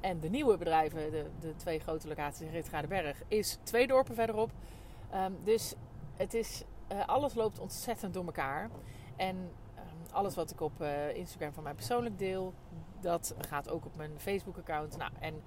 En 0.00 0.20
de 0.20 0.28
nieuwe 0.28 0.56
bedrijven, 0.56 1.10
de, 1.10 1.26
de 1.40 1.56
twee 1.56 1.78
grote 1.78 2.08
locaties 2.08 2.46
in 2.46 2.52
Ritgaardenberg, 2.52 3.22
is 3.28 3.58
twee 3.62 3.86
dorpen 3.86 4.14
verderop. 4.14 4.50
Um, 5.14 5.38
dus 5.44 5.74
het 6.16 6.34
is 6.34 6.64
alles 7.06 7.34
loopt 7.34 7.58
ontzettend 7.58 8.14
door 8.14 8.24
elkaar. 8.24 8.70
En 9.16 9.36
um, 9.36 10.12
alles 10.12 10.34
wat 10.34 10.50
ik 10.50 10.60
op 10.60 10.82
Instagram 11.14 11.52
van 11.52 11.62
mij 11.62 11.74
persoonlijk 11.74 12.18
deel, 12.18 12.54
dat 13.00 13.34
gaat 13.38 13.70
ook 13.70 13.84
op 13.84 13.96
mijn 13.96 14.12
Facebook-account. 14.16 14.96
Nou, 14.96 15.12
en 15.20 15.42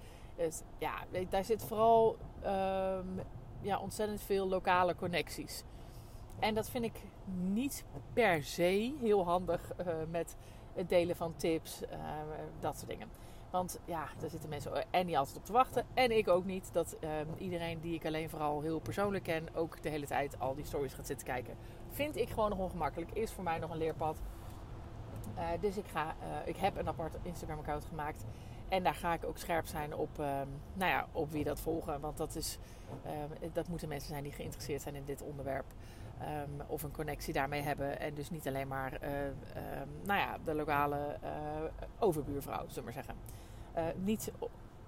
ja, 0.77 0.93
daar 1.29 1.43
zit 1.43 1.63
vooral 1.63 2.17
um, 2.45 3.21
ja, 3.61 3.79
ontzettend 3.79 4.21
veel 4.21 4.47
lokale 4.47 4.95
connecties. 4.95 5.63
En 6.39 6.53
dat 6.53 6.69
vind 6.69 6.83
ik 6.83 7.01
niet 7.41 7.85
per 8.13 8.43
se 8.43 8.95
heel 8.99 9.25
handig 9.25 9.71
uh, 9.79 9.93
met 10.09 10.35
het 10.73 10.89
delen 10.89 11.15
van 11.15 11.33
tips, 11.35 11.81
dat 12.59 12.75
soort 12.77 12.89
dingen. 12.89 13.07
Want 13.49 13.79
ja, 13.85 14.07
daar 14.19 14.29
zitten 14.29 14.49
mensen 14.49 14.91
en 14.91 15.05
niet 15.05 15.15
altijd 15.15 15.37
op 15.37 15.45
te 15.45 15.51
wachten. 15.51 15.85
En 15.93 16.17
ik 16.17 16.27
ook 16.27 16.45
niet. 16.45 16.69
Dat 16.73 16.97
um, 17.03 17.27
iedereen 17.37 17.79
die 17.79 17.93
ik 17.93 18.05
alleen 18.05 18.29
vooral 18.29 18.61
heel 18.61 18.79
persoonlijk 18.79 19.23
ken, 19.23 19.55
ook 19.55 19.81
de 19.81 19.89
hele 19.89 20.05
tijd 20.05 20.39
al 20.39 20.55
die 20.55 20.65
stories 20.65 20.93
gaat 20.93 21.07
zitten 21.07 21.27
kijken. 21.27 21.55
Vind 21.89 22.15
ik 22.15 22.29
gewoon 22.29 22.49
nog 22.49 22.59
ongemakkelijk. 22.59 23.11
Is 23.13 23.31
voor 23.31 23.43
mij 23.43 23.57
nog 23.57 23.71
een 23.71 23.77
leerpad. 23.77 24.21
Uh, 25.37 25.47
dus 25.59 25.77
ik, 25.77 25.85
ga, 25.87 26.15
ik 26.45 26.57
heb 26.57 26.77
een 26.77 26.87
apart 26.87 27.17
Instagram 27.21 27.59
account 27.59 27.85
gemaakt. 27.85 28.25
En 28.71 28.83
daar 28.83 28.95
ga 28.95 29.13
ik 29.13 29.23
ook 29.25 29.37
scherp 29.37 29.65
zijn 29.65 29.95
op, 29.95 30.19
um, 30.19 30.25
nou 30.73 30.91
ja, 30.91 31.07
op 31.11 31.31
wie 31.31 31.43
dat 31.43 31.59
volgen. 31.59 31.99
Want 31.99 32.17
dat, 32.17 32.35
is, 32.35 32.57
um, 33.05 33.51
dat 33.53 33.67
moeten 33.67 33.87
mensen 33.87 34.09
zijn 34.09 34.23
die 34.23 34.31
geïnteresseerd 34.31 34.81
zijn 34.81 34.95
in 34.95 35.05
dit 35.05 35.21
onderwerp. 35.21 35.65
Um, 36.21 36.61
of 36.67 36.83
een 36.83 36.91
connectie 36.91 37.33
daarmee 37.33 37.61
hebben. 37.61 37.99
En 37.99 38.13
dus 38.13 38.29
niet 38.29 38.47
alleen 38.47 38.67
maar 38.67 38.93
uh, 38.93 39.09
nou 40.03 40.19
ja, 40.19 40.37
de 40.43 40.53
lokale 40.53 41.17
overbuurvrouw, 41.99 42.67
zullen 42.67 42.75
we 42.75 42.81
maar 42.81 42.93
zeggen. 42.93 43.15
Uh, 43.77 44.03
niet 44.03 44.31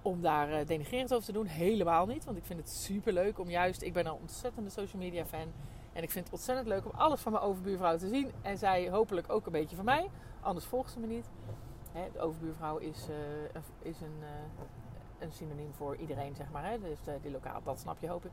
om 0.01 0.21
daar 0.21 0.65
denigrerend 0.65 1.13
over 1.13 1.25
te 1.25 1.31
doen, 1.31 1.45
helemaal 1.45 2.05
niet. 2.05 2.25
Want 2.25 2.37
ik 2.37 2.45
vind 2.45 2.59
het 2.59 2.69
super 2.69 3.13
leuk 3.13 3.39
om 3.39 3.49
juist, 3.49 3.81
ik 3.81 3.93
ben 3.93 4.05
een 4.05 4.13
ontzettende 4.13 4.69
social 4.69 5.01
media 5.01 5.25
fan. 5.25 5.51
En 5.93 6.03
ik 6.03 6.11
vind 6.11 6.25
het 6.25 6.33
ontzettend 6.33 6.67
leuk 6.67 6.85
om 6.85 6.91
alles 6.95 7.21
van 7.21 7.31
mijn 7.31 7.43
overbuurvrouw 7.43 7.97
te 7.97 8.07
zien. 8.07 8.31
En 8.41 8.57
zij 8.57 8.89
hopelijk 8.89 9.31
ook 9.31 9.45
een 9.45 9.51
beetje 9.51 9.75
van 9.75 9.85
mij. 9.85 10.09
Anders 10.41 10.65
volgt 10.65 10.91
ze 10.91 10.99
me 10.99 11.07
niet. 11.07 11.29
Hè, 11.93 12.11
de 12.11 12.19
overbuurvrouw 12.19 12.77
is, 12.77 13.07
uh, 13.09 13.61
is 13.79 14.01
een, 14.01 14.23
een, 15.19 15.31
synoniem 15.31 15.73
voor 15.73 15.95
iedereen, 15.95 16.35
zeg 16.35 16.51
maar. 16.51 16.65
Hè? 16.65 16.79
Dus 16.79 16.97
die 17.21 17.31
lokaal, 17.31 17.63
dat 17.63 17.79
snap 17.79 17.99
je 17.99 18.07
hoop 18.07 18.25
ik. 18.25 18.31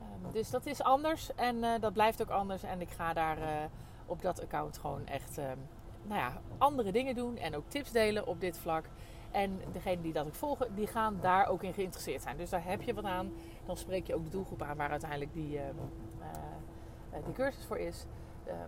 Um, 0.00 0.32
dus 0.32 0.50
dat 0.50 0.66
is 0.66 0.82
anders 0.82 1.34
en 1.34 1.80
dat 1.80 1.92
blijft 1.92 2.22
ook 2.22 2.30
anders. 2.30 2.62
En 2.62 2.80
ik 2.80 2.90
ga 2.90 3.12
daar 3.12 3.68
op 4.06 4.22
dat 4.22 4.42
account 4.42 4.78
gewoon 4.78 5.06
echt 5.06 5.38
ehm, 5.38 5.58
nou 6.02 6.20
ja, 6.20 6.40
andere 6.58 6.92
dingen 6.92 7.14
doen. 7.14 7.36
En 7.36 7.56
ook 7.56 7.68
tips 7.68 7.90
delen 7.90 8.26
op 8.26 8.40
dit 8.40 8.58
vlak. 8.58 8.84
En 9.30 9.60
degenen 9.72 10.02
die 10.02 10.12
dat 10.12 10.26
ook 10.26 10.34
volgen, 10.34 10.74
die 10.74 10.86
gaan 10.86 11.18
daar 11.20 11.46
ook 11.46 11.62
in 11.62 11.74
geïnteresseerd 11.74 12.22
zijn. 12.22 12.36
Dus 12.36 12.50
daar 12.50 12.64
heb 12.64 12.82
je 12.82 12.94
wat 12.94 13.04
aan. 13.04 13.32
Dan 13.66 13.76
spreek 13.76 14.06
je 14.06 14.14
ook 14.14 14.24
de 14.24 14.30
doelgroep 14.30 14.62
aan 14.62 14.76
waar 14.76 14.90
uiteindelijk 14.90 15.32
die, 15.32 15.56
uh, 15.56 15.62
die 17.24 17.34
cursus 17.34 17.64
voor 17.64 17.78
is. 17.78 18.04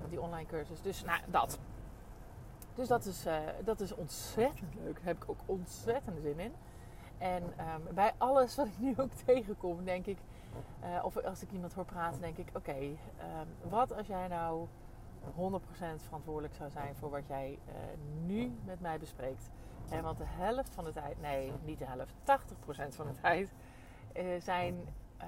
Die 0.09 0.21
online 0.21 0.47
cursus. 0.47 0.81
Dus 0.81 1.05
nou, 1.05 1.21
dat. 1.26 1.59
Dus 2.75 2.88
dat 2.88 3.05
is, 3.05 3.26
dat 3.64 3.81
is 3.81 3.95
ontzettend 3.95 4.75
leuk. 4.75 4.95
Daar 4.95 5.05
heb 5.05 5.17
ik 5.17 5.31
ook 5.31 5.41
ontzettend 5.47 6.21
zin 6.23 6.38
in. 6.38 6.52
En 7.19 7.43
um, 7.43 7.95
bij 7.95 8.12
alles 8.19 8.57
wat 8.57 8.67
ik 8.67 8.79
nu 8.79 8.95
ook 8.97 9.12
tegenkom, 9.26 9.85
denk 9.85 10.07
ik... 10.07 10.19
of 11.02 11.17
als 11.17 11.43
ik 11.43 11.52
iemand 11.52 11.73
hoor 11.73 11.85
praten, 11.85 12.21
denk 12.21 12.37
ik... 12.37 12.49
Oké, 12.52 12.76
um, 12.76 13.71
wat 13.71 13.93
als 13.93 14.07
jij 14.07 14.29
nou 14.29 14.67
100% 15.31 15.31
verantwoordelijk 15.97 16.55
zou 16.55 16.71
zijn 16.71 16.95
voor 16.95 17.11
wat 17.11 17.26
jij 17.26 17.59
uh, 17.69 17.75
nu 18.26 18.52
met 18.64 18.81
mij 18.81 18.99
bespreekt. 18.99 19.50
En 19.88 20.02
want 20.02 20.19
de 20.19 20.25
helft 20.26 20.75
van 20.75 20.85
de 20.85 20.93
tijd, 20.93 21.21
nee, 21.21 21.52
niet 21.64 21.79
de 21.79 21.85
helft, 21.85 22.12
80% 22.12 22.95
van 22.95 23.07
de 23.07 23.21
tijd 23.21 23.52
zijn, 24.45 24.75
uh, 25.21 25.26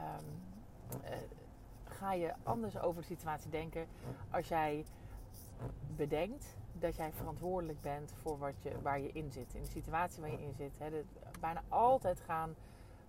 ga 1.85 2.13
je 2.13 2.33
anders 2.43 2.79
over 2.79 3.01
de 3.01 3.07
situatie 3.07 3.51
denken 3.51 3.87
als 4.31 4.49
jij 4.49 4.85
bedenkt 5.97 6.57
dat 6.85 6.97
jij 6.97 7.13
verantwoordelijk 7.13 7.81
bent 7.81 8.13
voor 8.23 8.39
wat 8.39 8.63
je, 8.63 8.81
waar 8.83 9.01
je 9.01 9.13
in 9.13 9.31
zit. 9.31 9.55
In 9.55 9.63
de 9.63 9.69
situatie 9.69 10.21
waar 10.21 10.31
je 10.31 10.41
in 10.41 10.55
zit. 10.57 10.79
Hè. 10.79 10.91
De, 10.91 11.05
bijna 11.41 11.63
altijd 11.69 12.21
gaan 12.21 12.55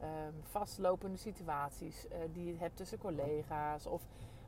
um, 0.02 0.34
vastlopende 0.42 1.18
situaties 1.18 2.06
uh, 2.06 2.18
die 2.34 2.46
je 2.46 2.58
hebt 2.58 2.78
tussen 2.78 2.98
collega's 2.98 3.86
of 3.86 4.02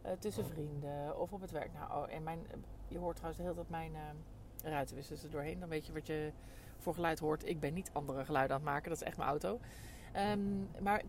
uh, 0.05 0.11
tussen 0.19 0.45
vrienden 0.45 1.19
of 1.19 1.33
op 1.33 1.41
het 1.41 1.51
werk. 1.51 1.73
Nou, 1.73 1.91
oh, 1.91 2.13
en 2.13 2.23
mijn, 2.23 2.39
je 2.87 2.97
hoort 2.97 3.15
trouwens 3.15 3.43
hele 3.43 3.55
tijd 3.55 3.69
mijn 3.69 3.91
uh, 3.93 4.71
ruitenwissers 4.71 5.23
er 5.23 5.29
doorheen. 5.29 5.59
Dan 5.59 5.69
weet 5.69 5.85
je 5.85 5.93
wat 5.93 6.07
je 6.07 6.31
voor 6.77 6.93
geluid 6.93 7.19
hoort. 7.19 7.45
Ik 7.45 7.59
ben 7.59 7.73
niet 7.73 7.89
andere 7.93 8.25
geluiden 8.25 8.55
aan 8.55 8.61
het 8.61 8.71
maken, 8.71 8.89
dat 8.89 9.01
is 9.01 9.07
echt 9.07 9.17
mijn 9.17 9.29
auto. 9.29 9.59
Um, 10.31 10.69
maar 10.81 11.01
80% 11.01 11.07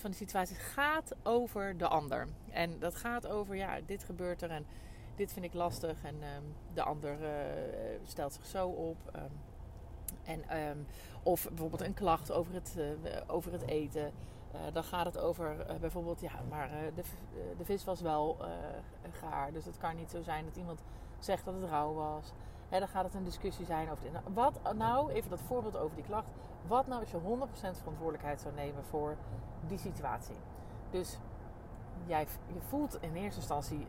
van 0.00 0.10
de 0.10 0.16
situaties 0.16 0.58
gaat 0.58 1.14
over 1.22 1.76
de 1.76 1.88
ander. 1.88 2.28
En 2.50 2.78
dat 2.78 2.94
gaat 2.94 3.26
over, 3.26 3.56
ja, 3.56 3.78
dit 3.86 4.04
gebeurt 4.04 4.42
er 4.42 4.50
en 4.50 4.66
dit 5.18 5.32
vind 5.32 5.44
ik 5.44 5.54
lastig. 5.54 6.02
En 6.02 6.14
um, 6.14 6.54
de 6.74 6.82
ander 6.82 7.22
uh, 7.22 7.28
stelt 8.04 8.32
zich 8.32 8.46
zo 8.46 8.68
op. 8.68 8.96
Um, 9.16 9.22
en, 10.24 10.68
um, 10.68 10.86
of 11.22 11.48
bijvoorbeeld 11.48 11.80
een 11.80 11.94
klacht 11.94 12.32
over 12.32 12.54
het, 12.54 12.74
uh, 12.78 12.84
over 13.26 13.52
het 13.52 13.66
eten. 13.66 14.12
Uh, 14.54 14.60
dan 14.72 14.84
gaat 14.84 15.06
het 15.06 15.18
over 15.18 15.66
bijvoorbeeld, 15.80 16.20
ja, 16.20 16.32
maar 16.48 16.70
de, 16.94 17.02
de 17.58 17.64
vis 17.64 17.84
was 17.84 18.00
wel 18.00 18.36
gaar. 19.10 19.52
Dus 19.52 19.64
het 19.64 19.78
kan 19.78 19.96
niet 19.96 20.10
zo 20.10 20.22
zijn 20.22 20.44
dat 20.44 20.56
iemand 20.56 20.82
zegt 21.18 21.44
dat 21.44 21.54
het 21.54 21.70
rauw 21.70 21.94
was. 21.94 22.32
Hè, 22.68 22.78
dan 22.78 22.88
gaat 22.88 23.04
het 23.04 23.14
een 23.14 23.24
discussie 23.24 23.64
zijn 23.64 23.90
over... 23.90 24.10
Nou, 24.12 24.24
wat 24.34 24.60
nou, 24.76 25.10
even 25.10 25.30
dat 25.30 25.40
voorbeeld 25.40 25.76
over 25.76 25.96
die 25.96 26.04
klacht. 26.04 26.26
Wat 26.66 26.86
nou 26.86 27.00
als 27.00 27.10
je 27.10 27.18
100% 27.18 27.78
verantwoordelijkheid 27.78 28.40
zou 28.40 28.54
nemen 28.54 28.84
voor 28.84 29.16
die 29.66 29.78
situatie? 29.78 30.36
Dus 30.90 31.18
jij, 32.06 32.26
je 32.46 32.60
voelt 32.60 33.02
in 33.02 33.14
eerste 33.14 33.40
instantie 33.40 33.86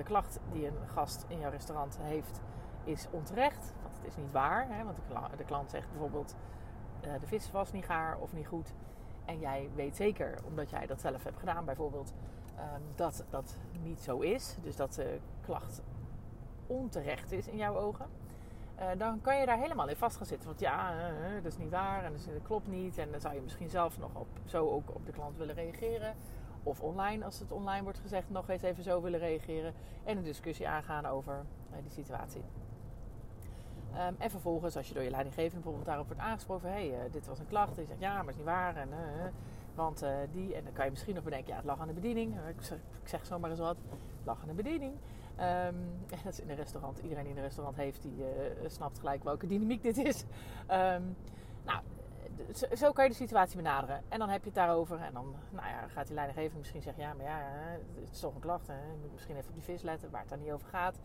de 0.00 0.06
klacht 0.06 0.40
die 0.52 0.66
een 0.66 0.88
gast 0.88 1.24
in 1.28 1.38
jouw 1.38 1.50
restaurant 1.50 1.98
heeft 2.00 2.40
is 2.84 3.06
onterecht. 3.10 3.74
Want 3.82 3.94
het 3.94 4.06
is 4.06 4.16
niet 4.16 4.32
waar. 4.32 4.66
Hè? 4.68 4.84
Want 4.84 4.96
de, 5.36 5.44
klant 5.44 5.70
zegt 5.70 5.90
bijvoorbeeld 5.90 6.34
uh, 7.06 7.12
de 7.20 7.26
vis 7.26 7.50
was 7.50 7.72
niet 7.72 7.84
gaar 7.84 8.18
of 8.18 8.32
niet 8.32 8.46
goed. 8.46 8.72
En 9.24 9.38
jij 9.38 9.68
weet 9.74 9.96
zeker, 9.96 10.38
omdat 10.44 10.70
jij 10.70 10.86
dat 10.86 11.00
zelf 11.00 11.24
hebt 11.24 11.38
gedaan 11.38 11.64
bijvoorbeeld, 11.64 12.12
um, 12.58 12.82
dat 12.94 13.24
dat 13.30 13.56
niet 13.82 14.00
zo 14.00 14.18
is. 14.18 14.56
Dus 14.62 14.76
dat 14.76 14.94
de 14.94 15.18
klacht 15.40 15.82
onterecht 16.66 17.32
is 17.32 17.48
in 17.48 17.56
jouw 17.56 17.76
ogen. 17.76 18.06
Uh, 18.78 18.86
dan 18.98 19.20
kan 19.20 19.38
je 19.38 19.46
daar 19.46 19.58
helemaal 19.58 19.88
in 19.88 19.96
vast 19.96 20.16
gaan 20.16 20.26
zitten. 20.26 20.48
Want 20.48 20.60
ja, 20.60 20.94
uh, 20.94 21.42
dat 21.42 21.52
is 21.52 21.58
niet 21.58 21.70
waar 21.70 22.04
en 22.04 22.12
dat 22.12 22.42
klopt 22.42 22.68
niet. 22.68 22.98
En 22.98 23.10
dan 23.10 23.20
zou 23.20 23.34
je 23.34 23.40
misschien 23.40 23.70
zelf 23.70 23.98
nog 23.98 24.14
op, 24.14 24.28
zo 24.44 24.70
ook 24.70 24.94
op 24.94 25.06
de 25.06 25.12
klant 25.12 25.36
willen 25.36 25.54
reageren. 25.54 26.14
Of 26.62 26.80
online, 26.80 27.24
als 27.24 27.38
het 27.38 27.52
online 27.52 27.82
wordt 27.82 27.98
gezegd, 27.98 28.30
nog 28.30 28.48
eens 28.48 28.62
even 28.62 28.82
zo 28.82 29.02
willen 29.02 29.18
reageren. 29.18 29.72
En 30.04 30.16
een 30.16 30.22
discussie 30.22 30.68
aangaan 30.68 31.06
over 31.06 31.34
uh, 31.70 31.76
die 31.82 31.90
situatie. 31.90 32.42
Um, 33.94 34.16
en 34.18 34.30
vervolgens, 34.30 34.76
als 34.76 34.88
je 34.88 34.94
door 34.94 35.02
je 35.02 35.10
leidinggevende 35.10 35.54
bijvoorbeeld 35.54 35.86
daarop 35.86 36.06
wordt 36.06 36.20
aangesproken, 36.22 36.68
hé, 36.72 36.88
hey, 36.88 37.06
uh, 37.06 37.12
dit 37.12 37.26
was 37.26 37.38
een 37.38 37.48
klacht. 37.48 37.76
Je 37.76 37.84
zegt, 37.84 38.00
ja, 38.00 38.10
maar 38.12 38.20
het 38.20 38.28
is 38.28 38.36
niet 38.36 38.44
waar. 38.44 38.76
En, 38.76 38.88
uh, 38.88 38.96
want 39.74 40.04
die, 40.32 40.54
en 40.54 40.64
dan 40.64 40.72
kan 40.72 40.84
je 40.84 40.90
misschien 40.90 41.14
nog 41.14 41.24
bedenken, 41.24 41.48
ja, 41.48 41.56
het 41.56 41.64
lag 41.64 41.80
aan 41.80 41.86
de 41.86 41.92
bediening. 41.94 42.34
Ik 43.02 43.08
zeg, 43.08 43.26
zomaar 43.26 43.50
eens 43.50 43.58
wat, 43.58 43.76
het 43.90 44.26
lag 44.26 44.40
aan 44.42 44.48
de 44.48 44.62
bediening. 44.62 44.94
Um, 45.66 45.76
dat 46.24 46.32
is 46.32 46.40
in 46.40 46.50
een 46.50 46.56
restaurant. 46.56 46.98
Iedereen 46.98 47.24
die 47.24 47.34
een 47.34 47.42
restaurant 47.42 47.76
heeft, 47.76 48.02
die 48.02 48.24
snapt 48.66 48.98
gelijk 48.98 49.24
welke 49.24 49.46
dynamiek 49.46 49.82
dit 49.82 49.96
is. 49.96 50.24
Um, 50.70 51.16
nou, 51.64 51.80
zo, 52.72 52.92
kan 52.92 53.04
je 53.04 53.10
de 53.10 53.16
situatie 53.16 53.56
benaderen. 53.56 54.02
En 54.08 54.18
dan 54.18 54.28
heb 54.28 54.40
je 54.40 54.46
het 54.46 54.54
daarover. 54.54 55.00
En 55.00 55.12
dan 55.12 55.34
nou 55.50 55.68
ja, 55.68 55.88
gaat 55.88 56.06
die 56.06 56.14
leidinggevende 56.14 56.58
misschien 56.58 56.82
zeggen, 56.82 57.02
ja, 57.02 57.14
maar 57.14 57.24
ja, 57.24 57.38
het 58.00 58.10
is 58.12 58.20
toch 58.20 58.34
een 58.34 58.40
klacht. 58.40 58.66
Hè? 58.66 58.74
Je 58.74 58.98
moet 59.00 59.12
misschien 59.12 59.36
even 59.36 59.48
op 59.48 59.54
die 59.54 59.64
vis 59.64 59.82
letten, 59.82 60.10
waar 60.10 60.20
het 60.20 60.30
dan 60.30 60.38
niet 60.38 60.50
over 60.50 60.68
gaat. 60.68 60.98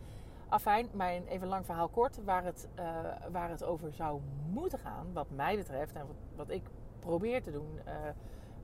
Afijn, 0.48 0.88
mijn 0.92 1.26
even 1.26 1.48
lang 1.48 1.64
verhaal 1.64 1.88
kort, 1.88 2.24
waar 2.24 2.44
het, 2.44 2.68
uh, 2.78 2.84
waar 3.30 3.50
het 3.50 3.64
over 3.64 3.92
zou 3.92 4.20
moeten 4.50 4.78
gaan, 4.78 5.12
wat 5.12 5.30
mij 5.30 5.56
betreft 5.56 5.94
en 5.94 6.06
wat, 6.06 6.16
wat 6.36 6.50
ik 6.50 6.62
probeer 6.98 7.42
te 7.42 7.50
doen 7.50 7.80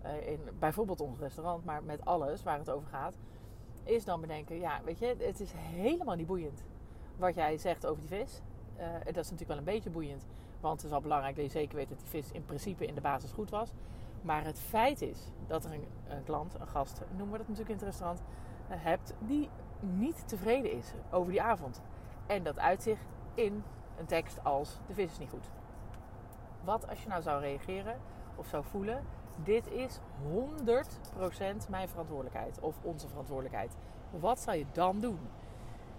uh, 0.05 0.27
in 0.27 0.41
bijvoorbeeld 0.59 1.01
ons 1.01 1.19
restaurant, 1.19 1.65
maar 1.65 1.83
met 1.83 2.05
alles 2.05 2.43
waar 2.43 2.59
het 2.59 2.71
over 2.71 2.89
gaat, 2.89 3.19
is 3.85 4.05
dan 4.05 4.21
bedenken, 4.21 4.59
ja, 4.59 4.81
weet 4.85 4.99
je, 4.99 5.17
het 5.19 5.41
is 5.41 5.53
helemaal 5.53 6.17
niet 6.17 6.27
boeiend 6.27 6.65
wat 7.17 7.35
jij 7.35 7.59
zegt 7.59 7.87
over 7.87 8.01
die 8.01 8.19
vis. 8.19 8.41
dat 9.05 9.17
is 9.17 9.31
natuurlijk 9.31 9.49
wel 9.49 9.59
een 9.59 9.65
beetje 9.65 9.91
boeiend, 9.91 10.27
want 10.63 10.75
het 10.75 10.85
is 10.85 10.91
wel 10.91 11.01
belangrijk 11.01 11.37
dat 11.37 11.45
je 11.45 11.51
zeker 11.51 11.77
weet 11.77 11.89
dat 11.89 11.99
die 11.99 12.09
vis 12.09 12.33
in 12.33 12.45
principe 12.45 12.87
in 12.87 12.95
de 12.95 13.01
basis 13.01 13.33
goed 13.33 13.51
was. 13.51 13.73
Maar 14.23 14.45
het 14.45 14.61
feit 14.61 15.03
is 15.03 15.19
dat 15.47 15.65
er 15.65 15.73
een, 15.73 16.25
klant, 16.25 16.55
een 16.61 16.69
gast, 16.69 17.01
noemen 17.09 17.31
we 17.33 17.39
dat 17.39 17.49
natuurlijk 17.49 17.69
in 17.69 17.77
het 17.77 17.85
restaurant, 17.85 18.23
hebt 18.69 19.15
die 19.19 19.49
niet 19.81 20.29
tevreden 20.29 20.73
is 20.73 20.93
over 21.11 21.31
die 21.31 21.43
avond. 21.43 21.81
En 22.27 22.43
dat 22.43 22.59
uit 22.59 22.83
zich 22.83 22.99
in 23.35 23.63
een 23.99 24.07
tekst 24.07 24.45
als 24.45 24.79
de 24.87 24.95
vis 24.95 25.11
is 25.11 25.19
niet 25.19 25.31
goed. 25.31 25.51
Wat 26.65 26.89
als 26.89 27.03
je 27.03 27.09
nou 27.09 27.23
zou 27.23 27.41
reageren 27.41 27.97
of 28.37 28.47
zou 28.47 28.65
voelen, 28.65 29.05
dit 29.43 29.71
is 29.71 29.99
100% 31.67 31.69
mijn 31.69 31.89
verantwoordelijkheid 31.89 32.61
of 32.61 32.77
onze 32.83 33.09
verantwoordelijkheid. 33.09 33.77
Wat 34.11 34.41
zou 34.41 34.57
je 34.57 34.67
dan 34.73 35.01
doen? 35.01 35.19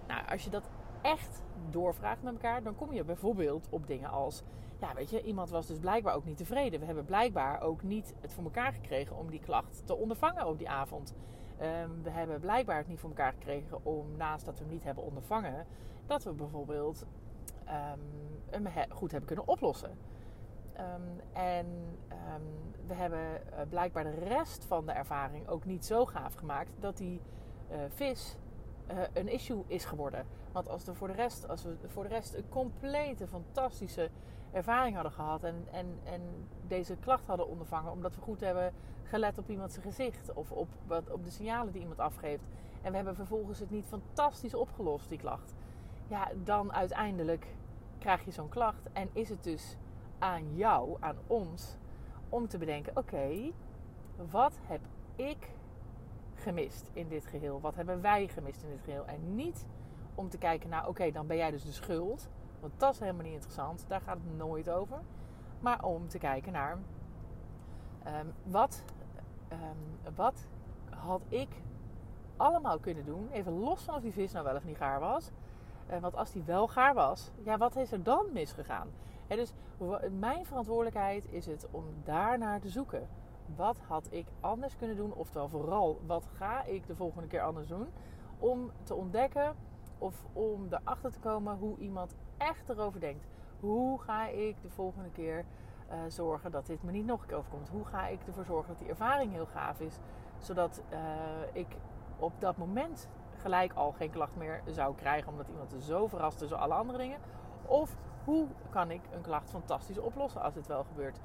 Nou, 0.06 0.22
als 0.28 0.44
je 0.44 0.50
dat 0.50 0.68
echt 1.04 1.42
doorvraagt 1.70 2.22
met 2.22 2.32
elkaar, 2.32 2.62
dan 2.62 2.74
kom 2.74 2.92
je 2.92 3.04
bijvoorbeeld 3.04 3.68
op 3.70 3.86
dingen 3.86 4.10
als: 4.10 4.42
ja, 4.80 4.94
weet 4.94 5.10
je, 5.10 5.22
iemand 5.22 5.50
was 5.50 5.66
dus 5.66 5.78
blijkbaar 5.78 6.14
ook 6.14 6.24
niet 6.24 6.36
tevreden. 6.36 6.80
We 6.80 6.86
hebben 6.86 7.04
blijkbaar 7.04 7.60
ook 7.60 7.82
niet 7.82 8.14
het 8.20 8.32
voor 8.32 8.44
elkaar 8.44 8.72
gekregen 8.72 9.16
om 9.16 9.30
die 9.30 9.40
klacht 9.40 9.86
te 9.86 9.94
ondervangen 9.94 10.46
op 10.46 10.58
die 10.58 10.68
avond. 10.68 11.14
Um, 11.62 12.02
we 12.02 12.10
hebben 12.10 12.40
blijkbaar 12.40 12.76
het 12.76 12.88
niet 12.88 13.00
voor 13.00 13.08
elkaar 13.08 13.32
gekregen 13.32 13.84
om 13.84 14.16
naast 14.16 14.44
dat 14.44 14.58
we 14.58 14.64
hem 14.64 14.72
niet 14.72 14.84
hebben 14.84 15.04
ondervangen, 15.04 15.66
dat 16.06 16.24
we 16.24 16.32
bijvoorbeeld 16.32 17.06
um, 17.66 18.00
hem 18.50 18.66
goed 18.88 19.10
hebben 19.10 19.28
kunnen 19.28 19.48
oplossen. 19.48 19.98
Um, 20.78 21.20
en 21.32 21.66
we 22.86 22.94
hebben 22.94 23.20
uh, 23.20 23.60
blijkbaar 23.68 24.04
de 24.04 24.10
rest 24.10 24.64
van 24.64 24.86
de 24.86 24.92
ervaring 24.92 25.48
ook 25.48 25.64
niet 25.64 25.84
zo 25.84 26.06
gaaf 26.06 26.34
gemaakt 26.34 26.70
dat 26.80 26.96
die 26.96 27.20
uh, 27.70 27.76
vis 27.88 28.36
uh, 28.90 28.98
een 29.12 29.28
issue 29.28 29.64
is 29.66 29.84
geworden. 29.84 30.26
Want 30.52 30.68
als, 30.68 30.86
er 30.86 30.94
voor, 30.94 31.08
de 31.08 31.14
rest, 31.14 31.48
als 31.48 31.62
we 31.62 31.76
voor 31.86 32.02
de 32.02 32.08
rest 32.08 32.34
een 32.34 32.48
complete, 32.48 33.26
fantastische 33.26 34.10
ervaring 34.52 34.94
hadden 34.94 35.12
gehad. 35.12 35.44
En, 35.44 35.66
en, 35.70 35.98
en 36.04 36.20
deze 36.66 36.96
klacht 36.96 37.26
hadden 37.26 37.48
ondervangen. 37.48 37.92
Omdat 37.92 38.14
we 38.14 38.20
goed 38.20 38.40
hebben 38.40 38.72
gelet 39.02 39.38
op 39.38 39.48
iemands 39.48 39.76
gezicht. 39.76 40.32
Of 40.32 40.50
op, 40.50 40.68
wat, 40.86 41.10
op 41.10 41.24
de 41.24 41.30
signalen 41.30 41.72
die 41.72 41.80
iemand 41.80 42.00
afgeeft. 42.00 42.44
En 42.82 42.90
we 42.90 42.96
hebben 42.96 43.14
vervolgens 43.14 43.58
het 43.58 43.70
niet 43.70 43.86
fantastisch 43.86 44.54
opgelost, 44.54 45.08
die 45.08 45.18
klacht. 45.18 45.54
Ja, 46.08 46.30
dan 46.44 46.72
uiteindelijk 46.72 47.46
krijg 47.98 48.24
je 48.24 48.30
zo'n 48.30 48.48
klacht. 48.48 48.88
En 48.92 49.08
is 49.12 49.28
het 49.28 49.42
dus 49.42 49.76
aan 50.18 50.56
jou, 50.56 50.96
aan 51.00 51.16
ons, 51.26 51.76
om 52.28 52.48
te 52.48 52.58
bedenken: 52.58 52.96
oké, 52.96 53.50
wat 54.30 54.58
heb 54.62 54.80
ik 55.16 55.50
gemist 56.38 56.90
in 56.92 57.08
dit 57.08 57.26
geheel? 57.26 57.60
Wat 57.60 57.74
hebben 57.74 58.00
wij 58.00 58.28
gemist 58.28 58.62
in 58.62 58.68
dit 58.68 58.80
geheel? 58.84 59.06
En 59.06 59.34
niet 59.34 59.66
om 60.14 60.28
te 60.28 60.38
kijken 60.38 60.68
naar, 60.68 60.88
oké, 60.88 61.10
dan 61.10 61.26
ben 61.26 61.36
jij 61.36 61.50
dus 61.50 61.64
de 61.64 61.72
schuld. 61.72 62.28
Want 62.60 62.72
dat 62.76 62.92
is 62.92 63.00
helemaal 63.00 63.22
niet 63.22 63.32
interessant. 63.32 63.84
Daar 63.88 64.00
gaat 64.00 64.18
het 64.24 64.36
nooit 64.36 64.70
over. 64.70 64.98
Maar 65.60 65.84
om 65.84 66.08
te 66.08 66.18
kijken 66.18 66.52
naar, 66.52 66.78
um, 68.06 68.32
wat, 68.42 68.84
um, 69.52 70.14
wat 70.14 70.46
had 70.90 71.22
ik 71.28 71.48
allemaal 72.36 72.78
kunnen 72.78 73.04
doen? 73.04 73.28
Even 73.32 73.52
los 73.52 73.82
van 73.82 73.94
of 73.94 74.00
die 74.00 74.12
vis 74.12 74.32
nou 74.32 74.44
wel 74.44 74.56
of 74.56 74.64
niet 74.64 74.76
gaar 74.76 75.00
was. 75.00 75.30
Uh, 75.90 75.98
want 75.98 76.16
als 76.16 76.32
die 76.32 76.42
wel 76.42 76.68
gaar 76.68 76.94
was, 76.94 77.30
ja, 77.42 77.58
wat 77.58 77.76
is 77.76 77.92
er 77.92 78.02
dan 78.02 78.26
misgegaan? 78.32 78.88
En 79.26 79.36
dus 79.36 79.52
mijn 80.18 80.46
verantwoordelijkheid 80.46 81.24
is 81.30 81.46
het 81.46 81.66
om 81.70 81.84
daarnaar 82.04 82.60
te 82.60 82.68
zoeken 82.68 83.08
wat 83.56 83.78
had 83.86 84.06
ik 84.10 84.26
anders 84.40 84.76
kunnen 84.76 84.96
doen? 84.96 85.14
Oftewel, 85.14 85.48
vooral, 85.48 86.00
wat 86.06 86.28
ga 86.32 86.64
ik 86.64 86.86
de 86.86 86.96
volgende 86.96 87.28
keer 87.28 87.42
anders 87.42 87.68
doen? 87.68 87.86
Om 88.38 88.70
te 88.82 88.94
ontdekken 88.94 89.54
of 89.98 90.24
om 90.32 90.66
erachter 90.70 91.10
te 91.10 91.18
komen 91.18 91.56
hoe 91.56 91.78
iemand 91.78 92.14
echt 92.36 92.68
erover 92.68 93.00
denkt. 93.00 93.26
Hoe 93.60 94.00
ga 94.00 94.28
ik 94.28 94.62
de 94.62 94.70
volgende 94.70 95.10
keer 95.10 95.44
uh, 95.90 95.96
zorgen 96.08 96.50
dat 96.50 96.66
dit 96.66 96.82
me 96.82 96.90
niet 96.90 97.06
nog 97.06 97.20
een 97.20 97.26
keer 97.26 97.36
overkomt? 97.36 97.68
Hoe 97.68 97.84
ga 97.84 98.06
ik 98.06 98.18
ervoor 98.26 98.44
zorgen 98.44 98.68
dat 98.68 98.78
die 98.78 98.88
ervaring 98.88 99.32
heel 99.32 99.46
gaaf 99.46 99.80
is? 99.80 99.98
Zodat 100.38 100.82
uh, 100.92 100.98
ik 101.52 101.66
op 102.18 102.32
dat 102.38 102.56
moment 102.56 103.08
gelijk 103.36 103.72
al 103.72 103.92
geen 103.92 104.10
klacht 104.10 104.36
meer 104.36 104.62
zou 104.66 104.94
krijgen. 104.94 105.32
Omdat 105.32 105.48
iemand 105.48 105.72
er 105.72 105.80
zo 105.80 106.06
verrast 106.06 106.38
tussen 106.38 106.58
alle 106.58 106.74
andere 106.74 106.98
dingen. 106.98 107.18
Of 107.66 107.96
hoe 108.24 108.46
kan 108.70 108.90
ik 108.90 109.00
een 109.12 109.22
klacht 109.22 109.50
fantastisch 109.50 109.98
oplossen 109.98 110.42
als 110.42 110.54
dit 110.54 110.66
wel 110.66 110.84
gebeurt? 110.84 111.20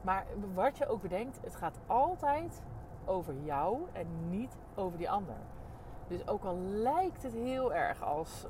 Maar 0.00 0.26
wat 0.54 0.78
je 0.78 0.88
ook 0.88 1.02
bedenkt, 1.02 1.40
het 1.42 1.56
gaat 1.56 1.78
altijd 1.86 2.62
over 3.04 3.34
jou 3.44 3.78
en 3.92 4.06
niet 4.30 4.56
over 4.74 4.98
die 4.98 5.10
ander. 5.10 5.36
Dus 6.06 6.28
ook 6.28 6.44
al 6.44 6.56
lijkt 6.58 7.22
het 7.22 7.32
heel 7.32 7.74
erg 7.74 8.02
als 8.02 8.46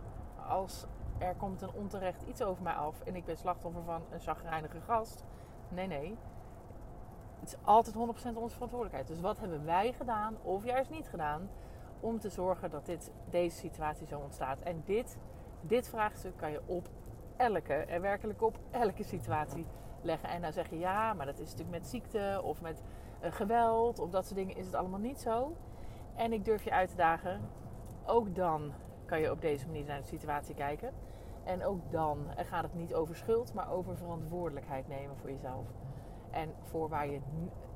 als 0.48 0.86
er 1.18 1.34
komt 1.34 1.62
een 1.62 1.72
onterecht 1.72 2.22
iets 2.22 2.42
over 2.42 2.62
mij 2.62 2.72
af 2.72 3.00
en 3.00 3.16
ik 3.16 3.24
ben 3.24 3.36
slachtoffer 3.36 3.82
van 3.82 4.02
een 4.10 4.20
zagrijnige 4.20 4.80
gast. 4.80 5.24
Nee, 5.68 5.86
nee. 5.86 6.16
Het 7.40 7.48
is 7.48 7.56
altijd 7.62 7.96
100% 7.96 7.98
onze 8.34 8.54
verantwoordelijkheid. 8.54 9.06
Dus 9.06 9.20
wat 9.20 9.38
hebben 9.38 9.64
wij 9.64 9.92
gedaan, 9.92 10.36
of 10.42 10.64
juist 10.64 10.90
niet 10.90 11.08
gedaan, 11.08 11.48
om 12.00 12.18
te 12.18 12.28
zorgen 12.28 12.70
dat 12.70 12.86
dit, 12.86 13.12
deze 13.30 13.56
situatie 13.56 14.06
zo 14.06 14.18
ontstaat? 14.18 14.60
En 14.60 14.82
dit, 14.84 15.18
dit 15.60 15.88
vraagstuk 15.88 16.36
kan 16.36 16.50
je 16.50 16.60
op 16.66 16.88
elke, 17.36 17.74
en 17.74 18.00
werkelijk 18.00 18.42
op 18.42 18.58
elke 18.70 19.02
situatie 19.02 19.66
leggen. 20.02 20.28
En 20.28 20.42
dan 20.42 20.52
zeg 20.52 20.70
je 20.70 20.78
ja, 20.78 21.12
maar 21.12 21.26
dat 21.26 21.38
is 21.38 21.50
natuurlijk 21.50 21.78
met 21.78 21.86
ziekte 21.86 22.40
of 22.44 22.60
met 22.60 22.82
uh, 23.24 23.32
geweld 23.32 23.98
of 23.98 24.10
dat 24.10 24.24
soort 24.24 24.38
dingen 24.38 24.56
is 24.56 24.66
het 24.66 24.74
allemaal 24.74 24.98
niet 24.98 25.20
zo. 25.20 25.56
En 26.14 26.32
ik 26.32 26.44
durf 26.44 26.64
je 26.64 26.70
uit 26.70 26.88
te 26.88 26.96
dagen, 26.96 27.40
ook 28.06 28.34
dan 28.34 28.72
kan 29.04 29.20
je 29.20 29.30
op 29.30 29.40
deze 29.40 29.66
manier 29.66 29.84
naar 29.84 30.00
de 30.00 30.06
situatie 30.06 30.54
kijken. 30.54 30.92
En 31.44 31.64
ook 31.64 31.80
dan 31.90 32.18
gaat 32.36 32.62
het 32.62 32.74
niet 32.74 32.94
over 32.94 33.16
schuld, 33.16 33.54
maar 33.54 33.70
over 33.70 33.96
verantwoordelijkheid 33.96 34.88
nemen 34.88 35.16
voor 35.16 35.30
jezelf. 35.30 35.66
En 36.30 36.54
voor 36.62 36.88
waar 36.88 37.10
je 37.10 37.20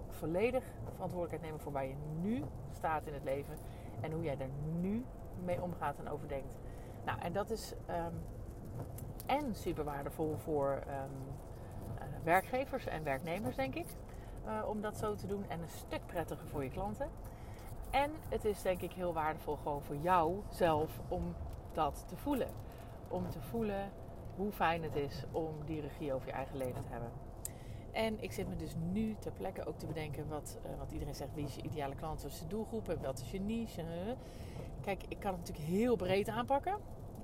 volledig 0.08 0.64
verantwoordelijkheid 0.92 1.42
nemen 1.42 1.60
voor 1.60 1.72
waar 1.72 1.86
je 1.86 1.96
nu 2.20 2.44
staat 2.72 3.06
in 3.06 3.14
het 3.14 3.24
leven. 3.24 3.54
En 4.00 4.12
hoe 4.12 4.22
jij 4.22 4.38
er 4.38 4.48
nu 4.80 5.04
mee 5.44 5.62
omgaat 5.62 5.98
en 5.98 6.08
overdenkt. 6.08 6.58
Nou, 7.04 7.20
en 7.20 7.32
dat 7.32 7.50
is 7.50 7.74
um, 7.90 8.20
en 9.26 9.54
super 9.54 9.84
waardevol 9.84 10.36
voor 10.36 10.82
uh, 10.86 10.94
werkgevers 12.24 12.86
en 12.86 13.04
werknemers, 13.04 13.56
denk 13.56 13.74
ik. 13.74 13.86
Uh, 14.46 14.68
om 14.68 14.80
dat 14.80 14.96
zo 14.96 15.14
te 15.14 15.26
doen. 15.26 15.44
En 15.48 15.60
een 15.60 15.68
stuk 15.68 16.06
prettiger 16.06 16.48
voor 16.48 16.64
je 16.64 16.70
klanten. 16.70 17.08
En 17.90 18.10
het 18.28 18.44
is 18.44 18.62
denk 18.62 18.80
ik 18.80 18.92
heel 18.92 19.12
waardevol 19.12 19.56
gewoon 19.56 19.82
voor 19.82 19.96
jou 19.96 20.42
zelf 20.50 21.00
om 21.08 21.34
dat 21.72 22.04
te 22.08 22.16
voelen. 22.16 22.48
Om 23.08 23.30
te 23.30 23.40
voelen 23.40 23.90
hoe 24.36 24.52
fijn 24.52 24.82
het 24.82 24.96
is 24.96 25.24
om 25.32 25.54
die 25.64 25.80
regie 25.80 26.12
over 26.12 26.26
je 26.26 26.32
eigen 26.32 26.56
leven 26.56 26.82
te 26.82 26.88
hebben. 26.90 27.10
En 27.92 28.22
ik 28.22 28.32
zit 28.32 28.48
me 28.48 28.56
dus 28.56 28.74
nu 28.92 29.16
ter 29.18 29.32
plekke 29.32 29.66
ook 29.66 29.78
te 29.78 29.86
bedenken 29.86 30.28
wat, 30.28 30.58
uh, 30.66 30.78
wat 30.78 30.92
iedereen 30.92 31.14
zegt. 31.14 31.34
Wie 31.34 31.44
is 31.44 31.54
je 31.54 31.62
ideale 31.62 31.94
klant? 31.94 32.22
Wat 32.22 32.32
is 32.32 32.38
je 32.38 32.46
doelgroep? 32.46 32.88
En 32.88 33.02
wat 33.02 33.20
is 33.20 33.30
je 33.30 33.40
niche? 33.40 33.84
Kijk, 34.80 35.02
ik 35.08 35.18
kan 35.20 35.30
het 35.30 35.40
natuurlijk 35.40 35.68
heel 35.68 35.96
breed 35.96 36.28
aanpakken. 36.28 36.76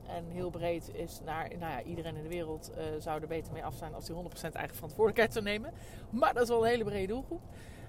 En 0.08 0.24
heel 0.30 0.50
breed 0.50 0.90
is 0.94 1.20
naar 1.24 1.48
nou 1.48 1.72
ja, 1.72 1.82
iedereen 1.82 2.16
in 2.16 2.22
de 2.22 2.28
wereld 2.28 2.70
uh, 2.70 2.84
zou 2.98 3.20
er 3.20 3.28
beter 3.28 3.52
mee 3.52 3.64
af 3.64 3.74
zijn 3.74 3.94
als 3.94 4.08
hij 4.08 4.16
100% 4.16 4.52
eigen 4.52 4.74
verantwoordelijkheid 4.74 5.32
zou 5.32 5.44
nemen. 5.44 5.72
Maar 6.10 6.34
dat 6.34 6.42
is 6.42 6.48
wel 6.48 6.62
een 6.62 6.70
hele 6.70 6.84
brede 6.84 7.06
doelgroep. 7.06 7.42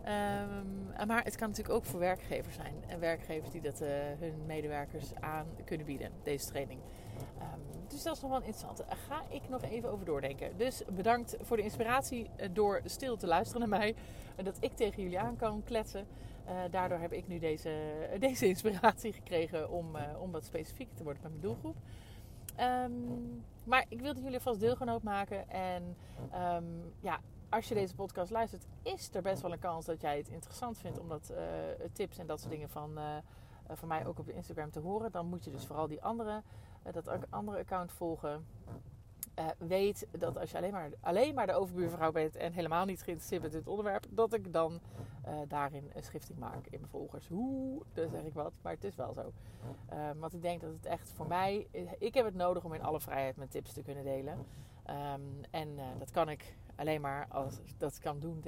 Um, 0.05 1.07
maar 1.07 1.23
het 1.23 1.35
kan 1.35 1.47
natuurlijk 1.47 1.75
ook 1.75 1.85
voor 1.85 1.99
werkgevers 1.99 2.55
zijn. 2.55 2.73
En 2.87 2.99
werkgevers 2.99 3.51
die 3.51 3.61
dat 3.61 3.81
uh, 3.81 3.87
hun 4.19 4.45
medewerkers 4.45 5.15
aan 5.19 5.47
kunnen 5.65 5.85
bieden, 5.85 6.11
deze 6.23 6.47
training. 6.47 6.79
Um, 7.41 7.87
dus 7.87 8.03
dat 8.03 8.15
is 8.15 8.21
nog 8.21 8.31
wel 8.31 8.39
interessant. 8.39 8.77
Daar 8.77 8.97
ga 9.07 9.23
ik 9.29 9.49
nog 9.49 9.63
even 9.63 9.91
over 9.91 10.05
doordenken. 10.05 10.57
Dus 10.57 10.83
bedankt 10.91 11.37
voor 11.41 11.57
de 11.57 11.63
inspiratie 11.63 12.29
door 12.51 12.81
stil 12.85 13.17
te 13.17 13.27
luisteren 13.27 13.69
naar 13.69 13.79
mij. 13.79 13.95
En 14.35 14.43
dat 14.43 14.57
ik 14.59 14.71
tegen 14.75 15.03
jullie 15.03 15.19
aan 15.19 15.35
kan 15.35 15.63
kletsen. 15.63 16.07
Daardoor 16.71 16.99
heb 16.99 17.13
ik 17.13 17.27
nu 17.27 17.39
deze, 17.39 17.71
deze 18.19 18.47
inspiratie 18.47 19.13
gekregen 19.13 19.69
om, 19.69 19.97
om 20.21 20.31
wat 20.31 20.45
specifieker 20.45 20.95
te 20.95 21.03
worden 21.03 21.21
met 21.21 21.31
mijn 21.31 21.43
doelgroep. 21.43 21.75
Um, 22.61 23.43
maar 23.63 23.85
ik 23.89 24.01
wilde 24.01 24.21
jullie 24.21 24.39
vast 24.39 24.59
deelgenoot 24.59 25.03
maken. 25.03 25.49
En 25.49 25.95
ja, 26.99 27.19
als 27.49 27.67
je 27.67 27.73
deze 27.73 27.95
podcast 27.95 28.31
luistert, 28.31 28.67
is 28.81 29.09
er 29.13 29.21
best 29.21 29.41
wel 29.41 29.51
een 29.51 29.59
kans 29.59 29.85
dat 29.85 30.01
jij 30.01 30.17
het 30.17 30.29
interessant 30.29 30.77
vindt 30.77 30.99
om 30.99 31.07
dat 31.07 31.31
uh, 31.31 31.37
tips 31.93 32.17
en 32.17 32.27
dat 32.27 32.39
soort 32.39 32.51
dingen 32.51 32.69
van, 32.69 32.97
uh, 32.97 33.17
van 33.67 33.87
mij 33.87 34.05
ook 34.05 34.19
op 34.19 34.29
Instagram 34.29 34.71
te 34.71 34.79
horen. 34.79 35.11
Dan 35.11 35.27
moet 35.27 35.43
je 35.43 35.51
dus 35.51 35.65
vooral 35.65 35.87
die 35.87 36.03
andere, 36.03 36.43
uh, 36.87 36.93
dat 36.93 37.31
andere 37.31 37.57
account 37.57 37.91
volgen. 37.91 38.45
Weet 39.57 40.07
dat 40.11 40.37
als 40.37 40.51
je 40.51 40.57
alleen 40.57 40.71
maar, 40.71 40.89
alleen 40.99 41.33
maar 41.33 41.47
de 41.47 41.53
overbuurvrouw 41.53 42.11
bent 42.11 42.35
en 42.35 42.53
helemaal 42.53 42.85
niet 42.85 43.01
geïnteresseerd 43.01 43.41
bent 43.41 43.53
in 43.53 43.59
het 43.59 43.69
onderwerp, 43.69 44.05
dat 44.09 44.33
ik 44.33 44.53
dan 44.53 44.79
daarin 45.47 45.91
een 45.93 46.03
schifting 46.03 46.39
maak 46.39 46.65
in 46.65 46.79
mijn 46.79 46.91
volgers. 46.91 47.27
Hoe, 47.27 47.81
dan 47.93 48.09
zeg 48.09 48.23
ik 48.23 48.33
wat, 48.33 48.53
maar 48.61 48.73
het 48.73 48.83
is 48.83 48.95
wel 48.95 49.13
zo. 49.13 49.31
want 50.19 50.33
ik 50.33 50.41
denk 50.41 50.61
dat 50.61 50.71
het 50.71 50.85
echt 50.85 51.11
voor 51.15 51.27
mij, 51.27 51.67
ik 51.99 52.13
heb 52.13 52.25
het 52.25 52.35
nodig 52.35 52.63
om 52.63 52.73
in 52.73 52.83
alle 52.83 52.99
vrijheid 52.99 53.35
mijn 53.35 53.49
tips 53.49 53.73
te 53.73 53.81
kunnen 53.81 54.03
delen. 54.03 54.45
Um, 55.13 55.41
en 55.49 55.79
dat 55.99 56.11
kan 56.11 56.29
ik 56.29 56.55
alleen 56.75 57.01
maar 57.01 57.27
als 57.29 57.59
dat 57.77 57.99
kan 57.99 58.19
doen 58.19 58.43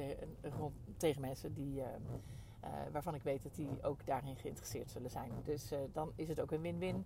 rond, 0.57 0.73
tegen 0.97 1.21
mensen 1.21 1.53
die, 1.53 1.83
waarvan 2.91 3.15
ik 3.15 3.23
weet 3.23 3.43
dat 3.43 3.55
die 3.55 3.69
ook 3.81 4.05
daarin 4.05 4.35
geïnteresseerd 4.35 4.91
zullen 4.91 5.09
zijn. 5.09 5.31
Dus 5.43 5.73
dan 5.91 6.11
is 6.15 6.27
het 6.27 6.41
ook 6.41 6.51
een 6.51 6.61
win-win 6.61 7.05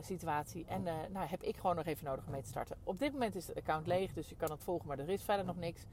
situatie. 0.00 0.64
En 0.66 0.82
nou 0.82 1.26
heb 1.26 1.42
ik 1.42 1.56
gewoon 1.56 1.76
nog 1.76 1.86
even 1.86 2.04
nodig 2.04 2.24
om 2.24 2.30
mee 2.30 2.42
te 2.42 2.48
starten. 2.48 2.76
Op 2.84 2.98
dit 2.98 3.12
moment 3.12 3.34
is 3.34 3.46
het 3.46 3.56
account 3.56 3.86
leeg, 3.86 4.12
dus 4.12 4.28
je 4.28 4.36
kan 4.36 4.50
het 4.50 4.62
volgen, 4.62 4.88
maar 4.88 4.98
er 4.98 5.08
is 5.08 5.22
verder 5.22 5.44
nog 5.44 5.56
niks. 5.56 5.86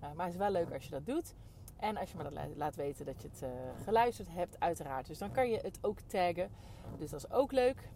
maar 0.00 0.24
het 0.24 0.34
is 0.34 0.40
wel 0.40 0.50
leuk 0.50 0.72
als 0.72 0.84
je 0.84 0.90
dat 0.90 1.06
doet. 1.06 1.34
En 1.76 1.96
als 1.96 2.10
je 2.10 2.16
me 2.16 2.22
dat 2.22 2.32
laat 2.56 2.76
weten 2.76 3.06
dat 3.06 3.22
je 3.22 3.28
het 3.28 3.44
geluisterd 3.84 4.28
hebt, 4.32 4.60
uiteraard. 4.60 5.06
Dus 5.06 5.18
dan 5.18 5.32
kan 5.32 5.50
je 5.50 5.56
het 5.56 5.78
ook 5.80 6.00
taggen. 6.00 6.50
Dus 6.98 7.10
dat 7.10 7.24
is 7.24 7.30
ook 7.30 7.52
leuk. 7.52 7.88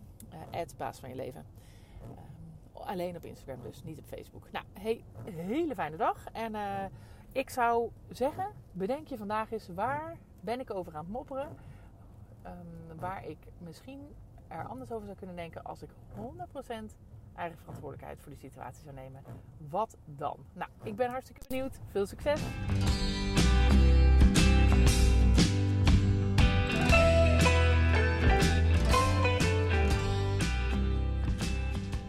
Uh, 0.53 0.63
baas 0.77 0.99
van 0.99 1.09
je 1.09 1.15
leven 1.15 1.47
alleen 2.85 3.17
op 3.17 3.25
Instagram 3.25 3.63
dus, 3.63 3.83
niet 3.83 3.99
op 3.99 4.05
Facebook. 4.05 4.49
Nou, 4.53 4.65
hey, 4.73 5.05
hele 5.31 5.75
fijne 5.75 5.97
dag. 5.97 6.27
En 6.33 6.55
uh, 6.55 6.85
ik 7.33 7.51
zou 7.51 7.91
zeggen, 8.11 8.47
bedenk 8.73 9.09
je 9.09 9.17
vandaag 9.17 9.53
eens 9.53 9.69
waar 9.69 10.17
ben 10.41 10.61
ik 10.61 10.75
over 10.75 10.95
aan 10.95 11.05
het 11.05 11.13
mopperen. 11.13 11.57
Um, 12.47 12.99
waar 12.99 13.27
ik 13.27 13.39
misschien 13.59 14.01
er 14.49 14.67
anders 14.67 14.93
over 14.93 15.07
zou 15.07 15.17
kunnen 15.17 15.37
denken 15.37 15.63
als 15.63 15.83
ik 15.83 15.91
100% 15.91 16.97
eigen 17.35 17.59
verantwoordelijkheid 17.59 18.21
voor 18.21 18.31
die 18.31 18.41
situatie 18.41 18.83
zou 18.83 18.95
nemen. 18.95 19.23
Wat 19.69 19.97
dan? 20.05 20.37
Nou, 20.53 20.71
ik 20.83 20.97
ben 20.97 21.11
hartstikke 21.11 21.49
benieuwd. 21.49 21.81
Veel 21.91 22.07
succes! 22.07 22.41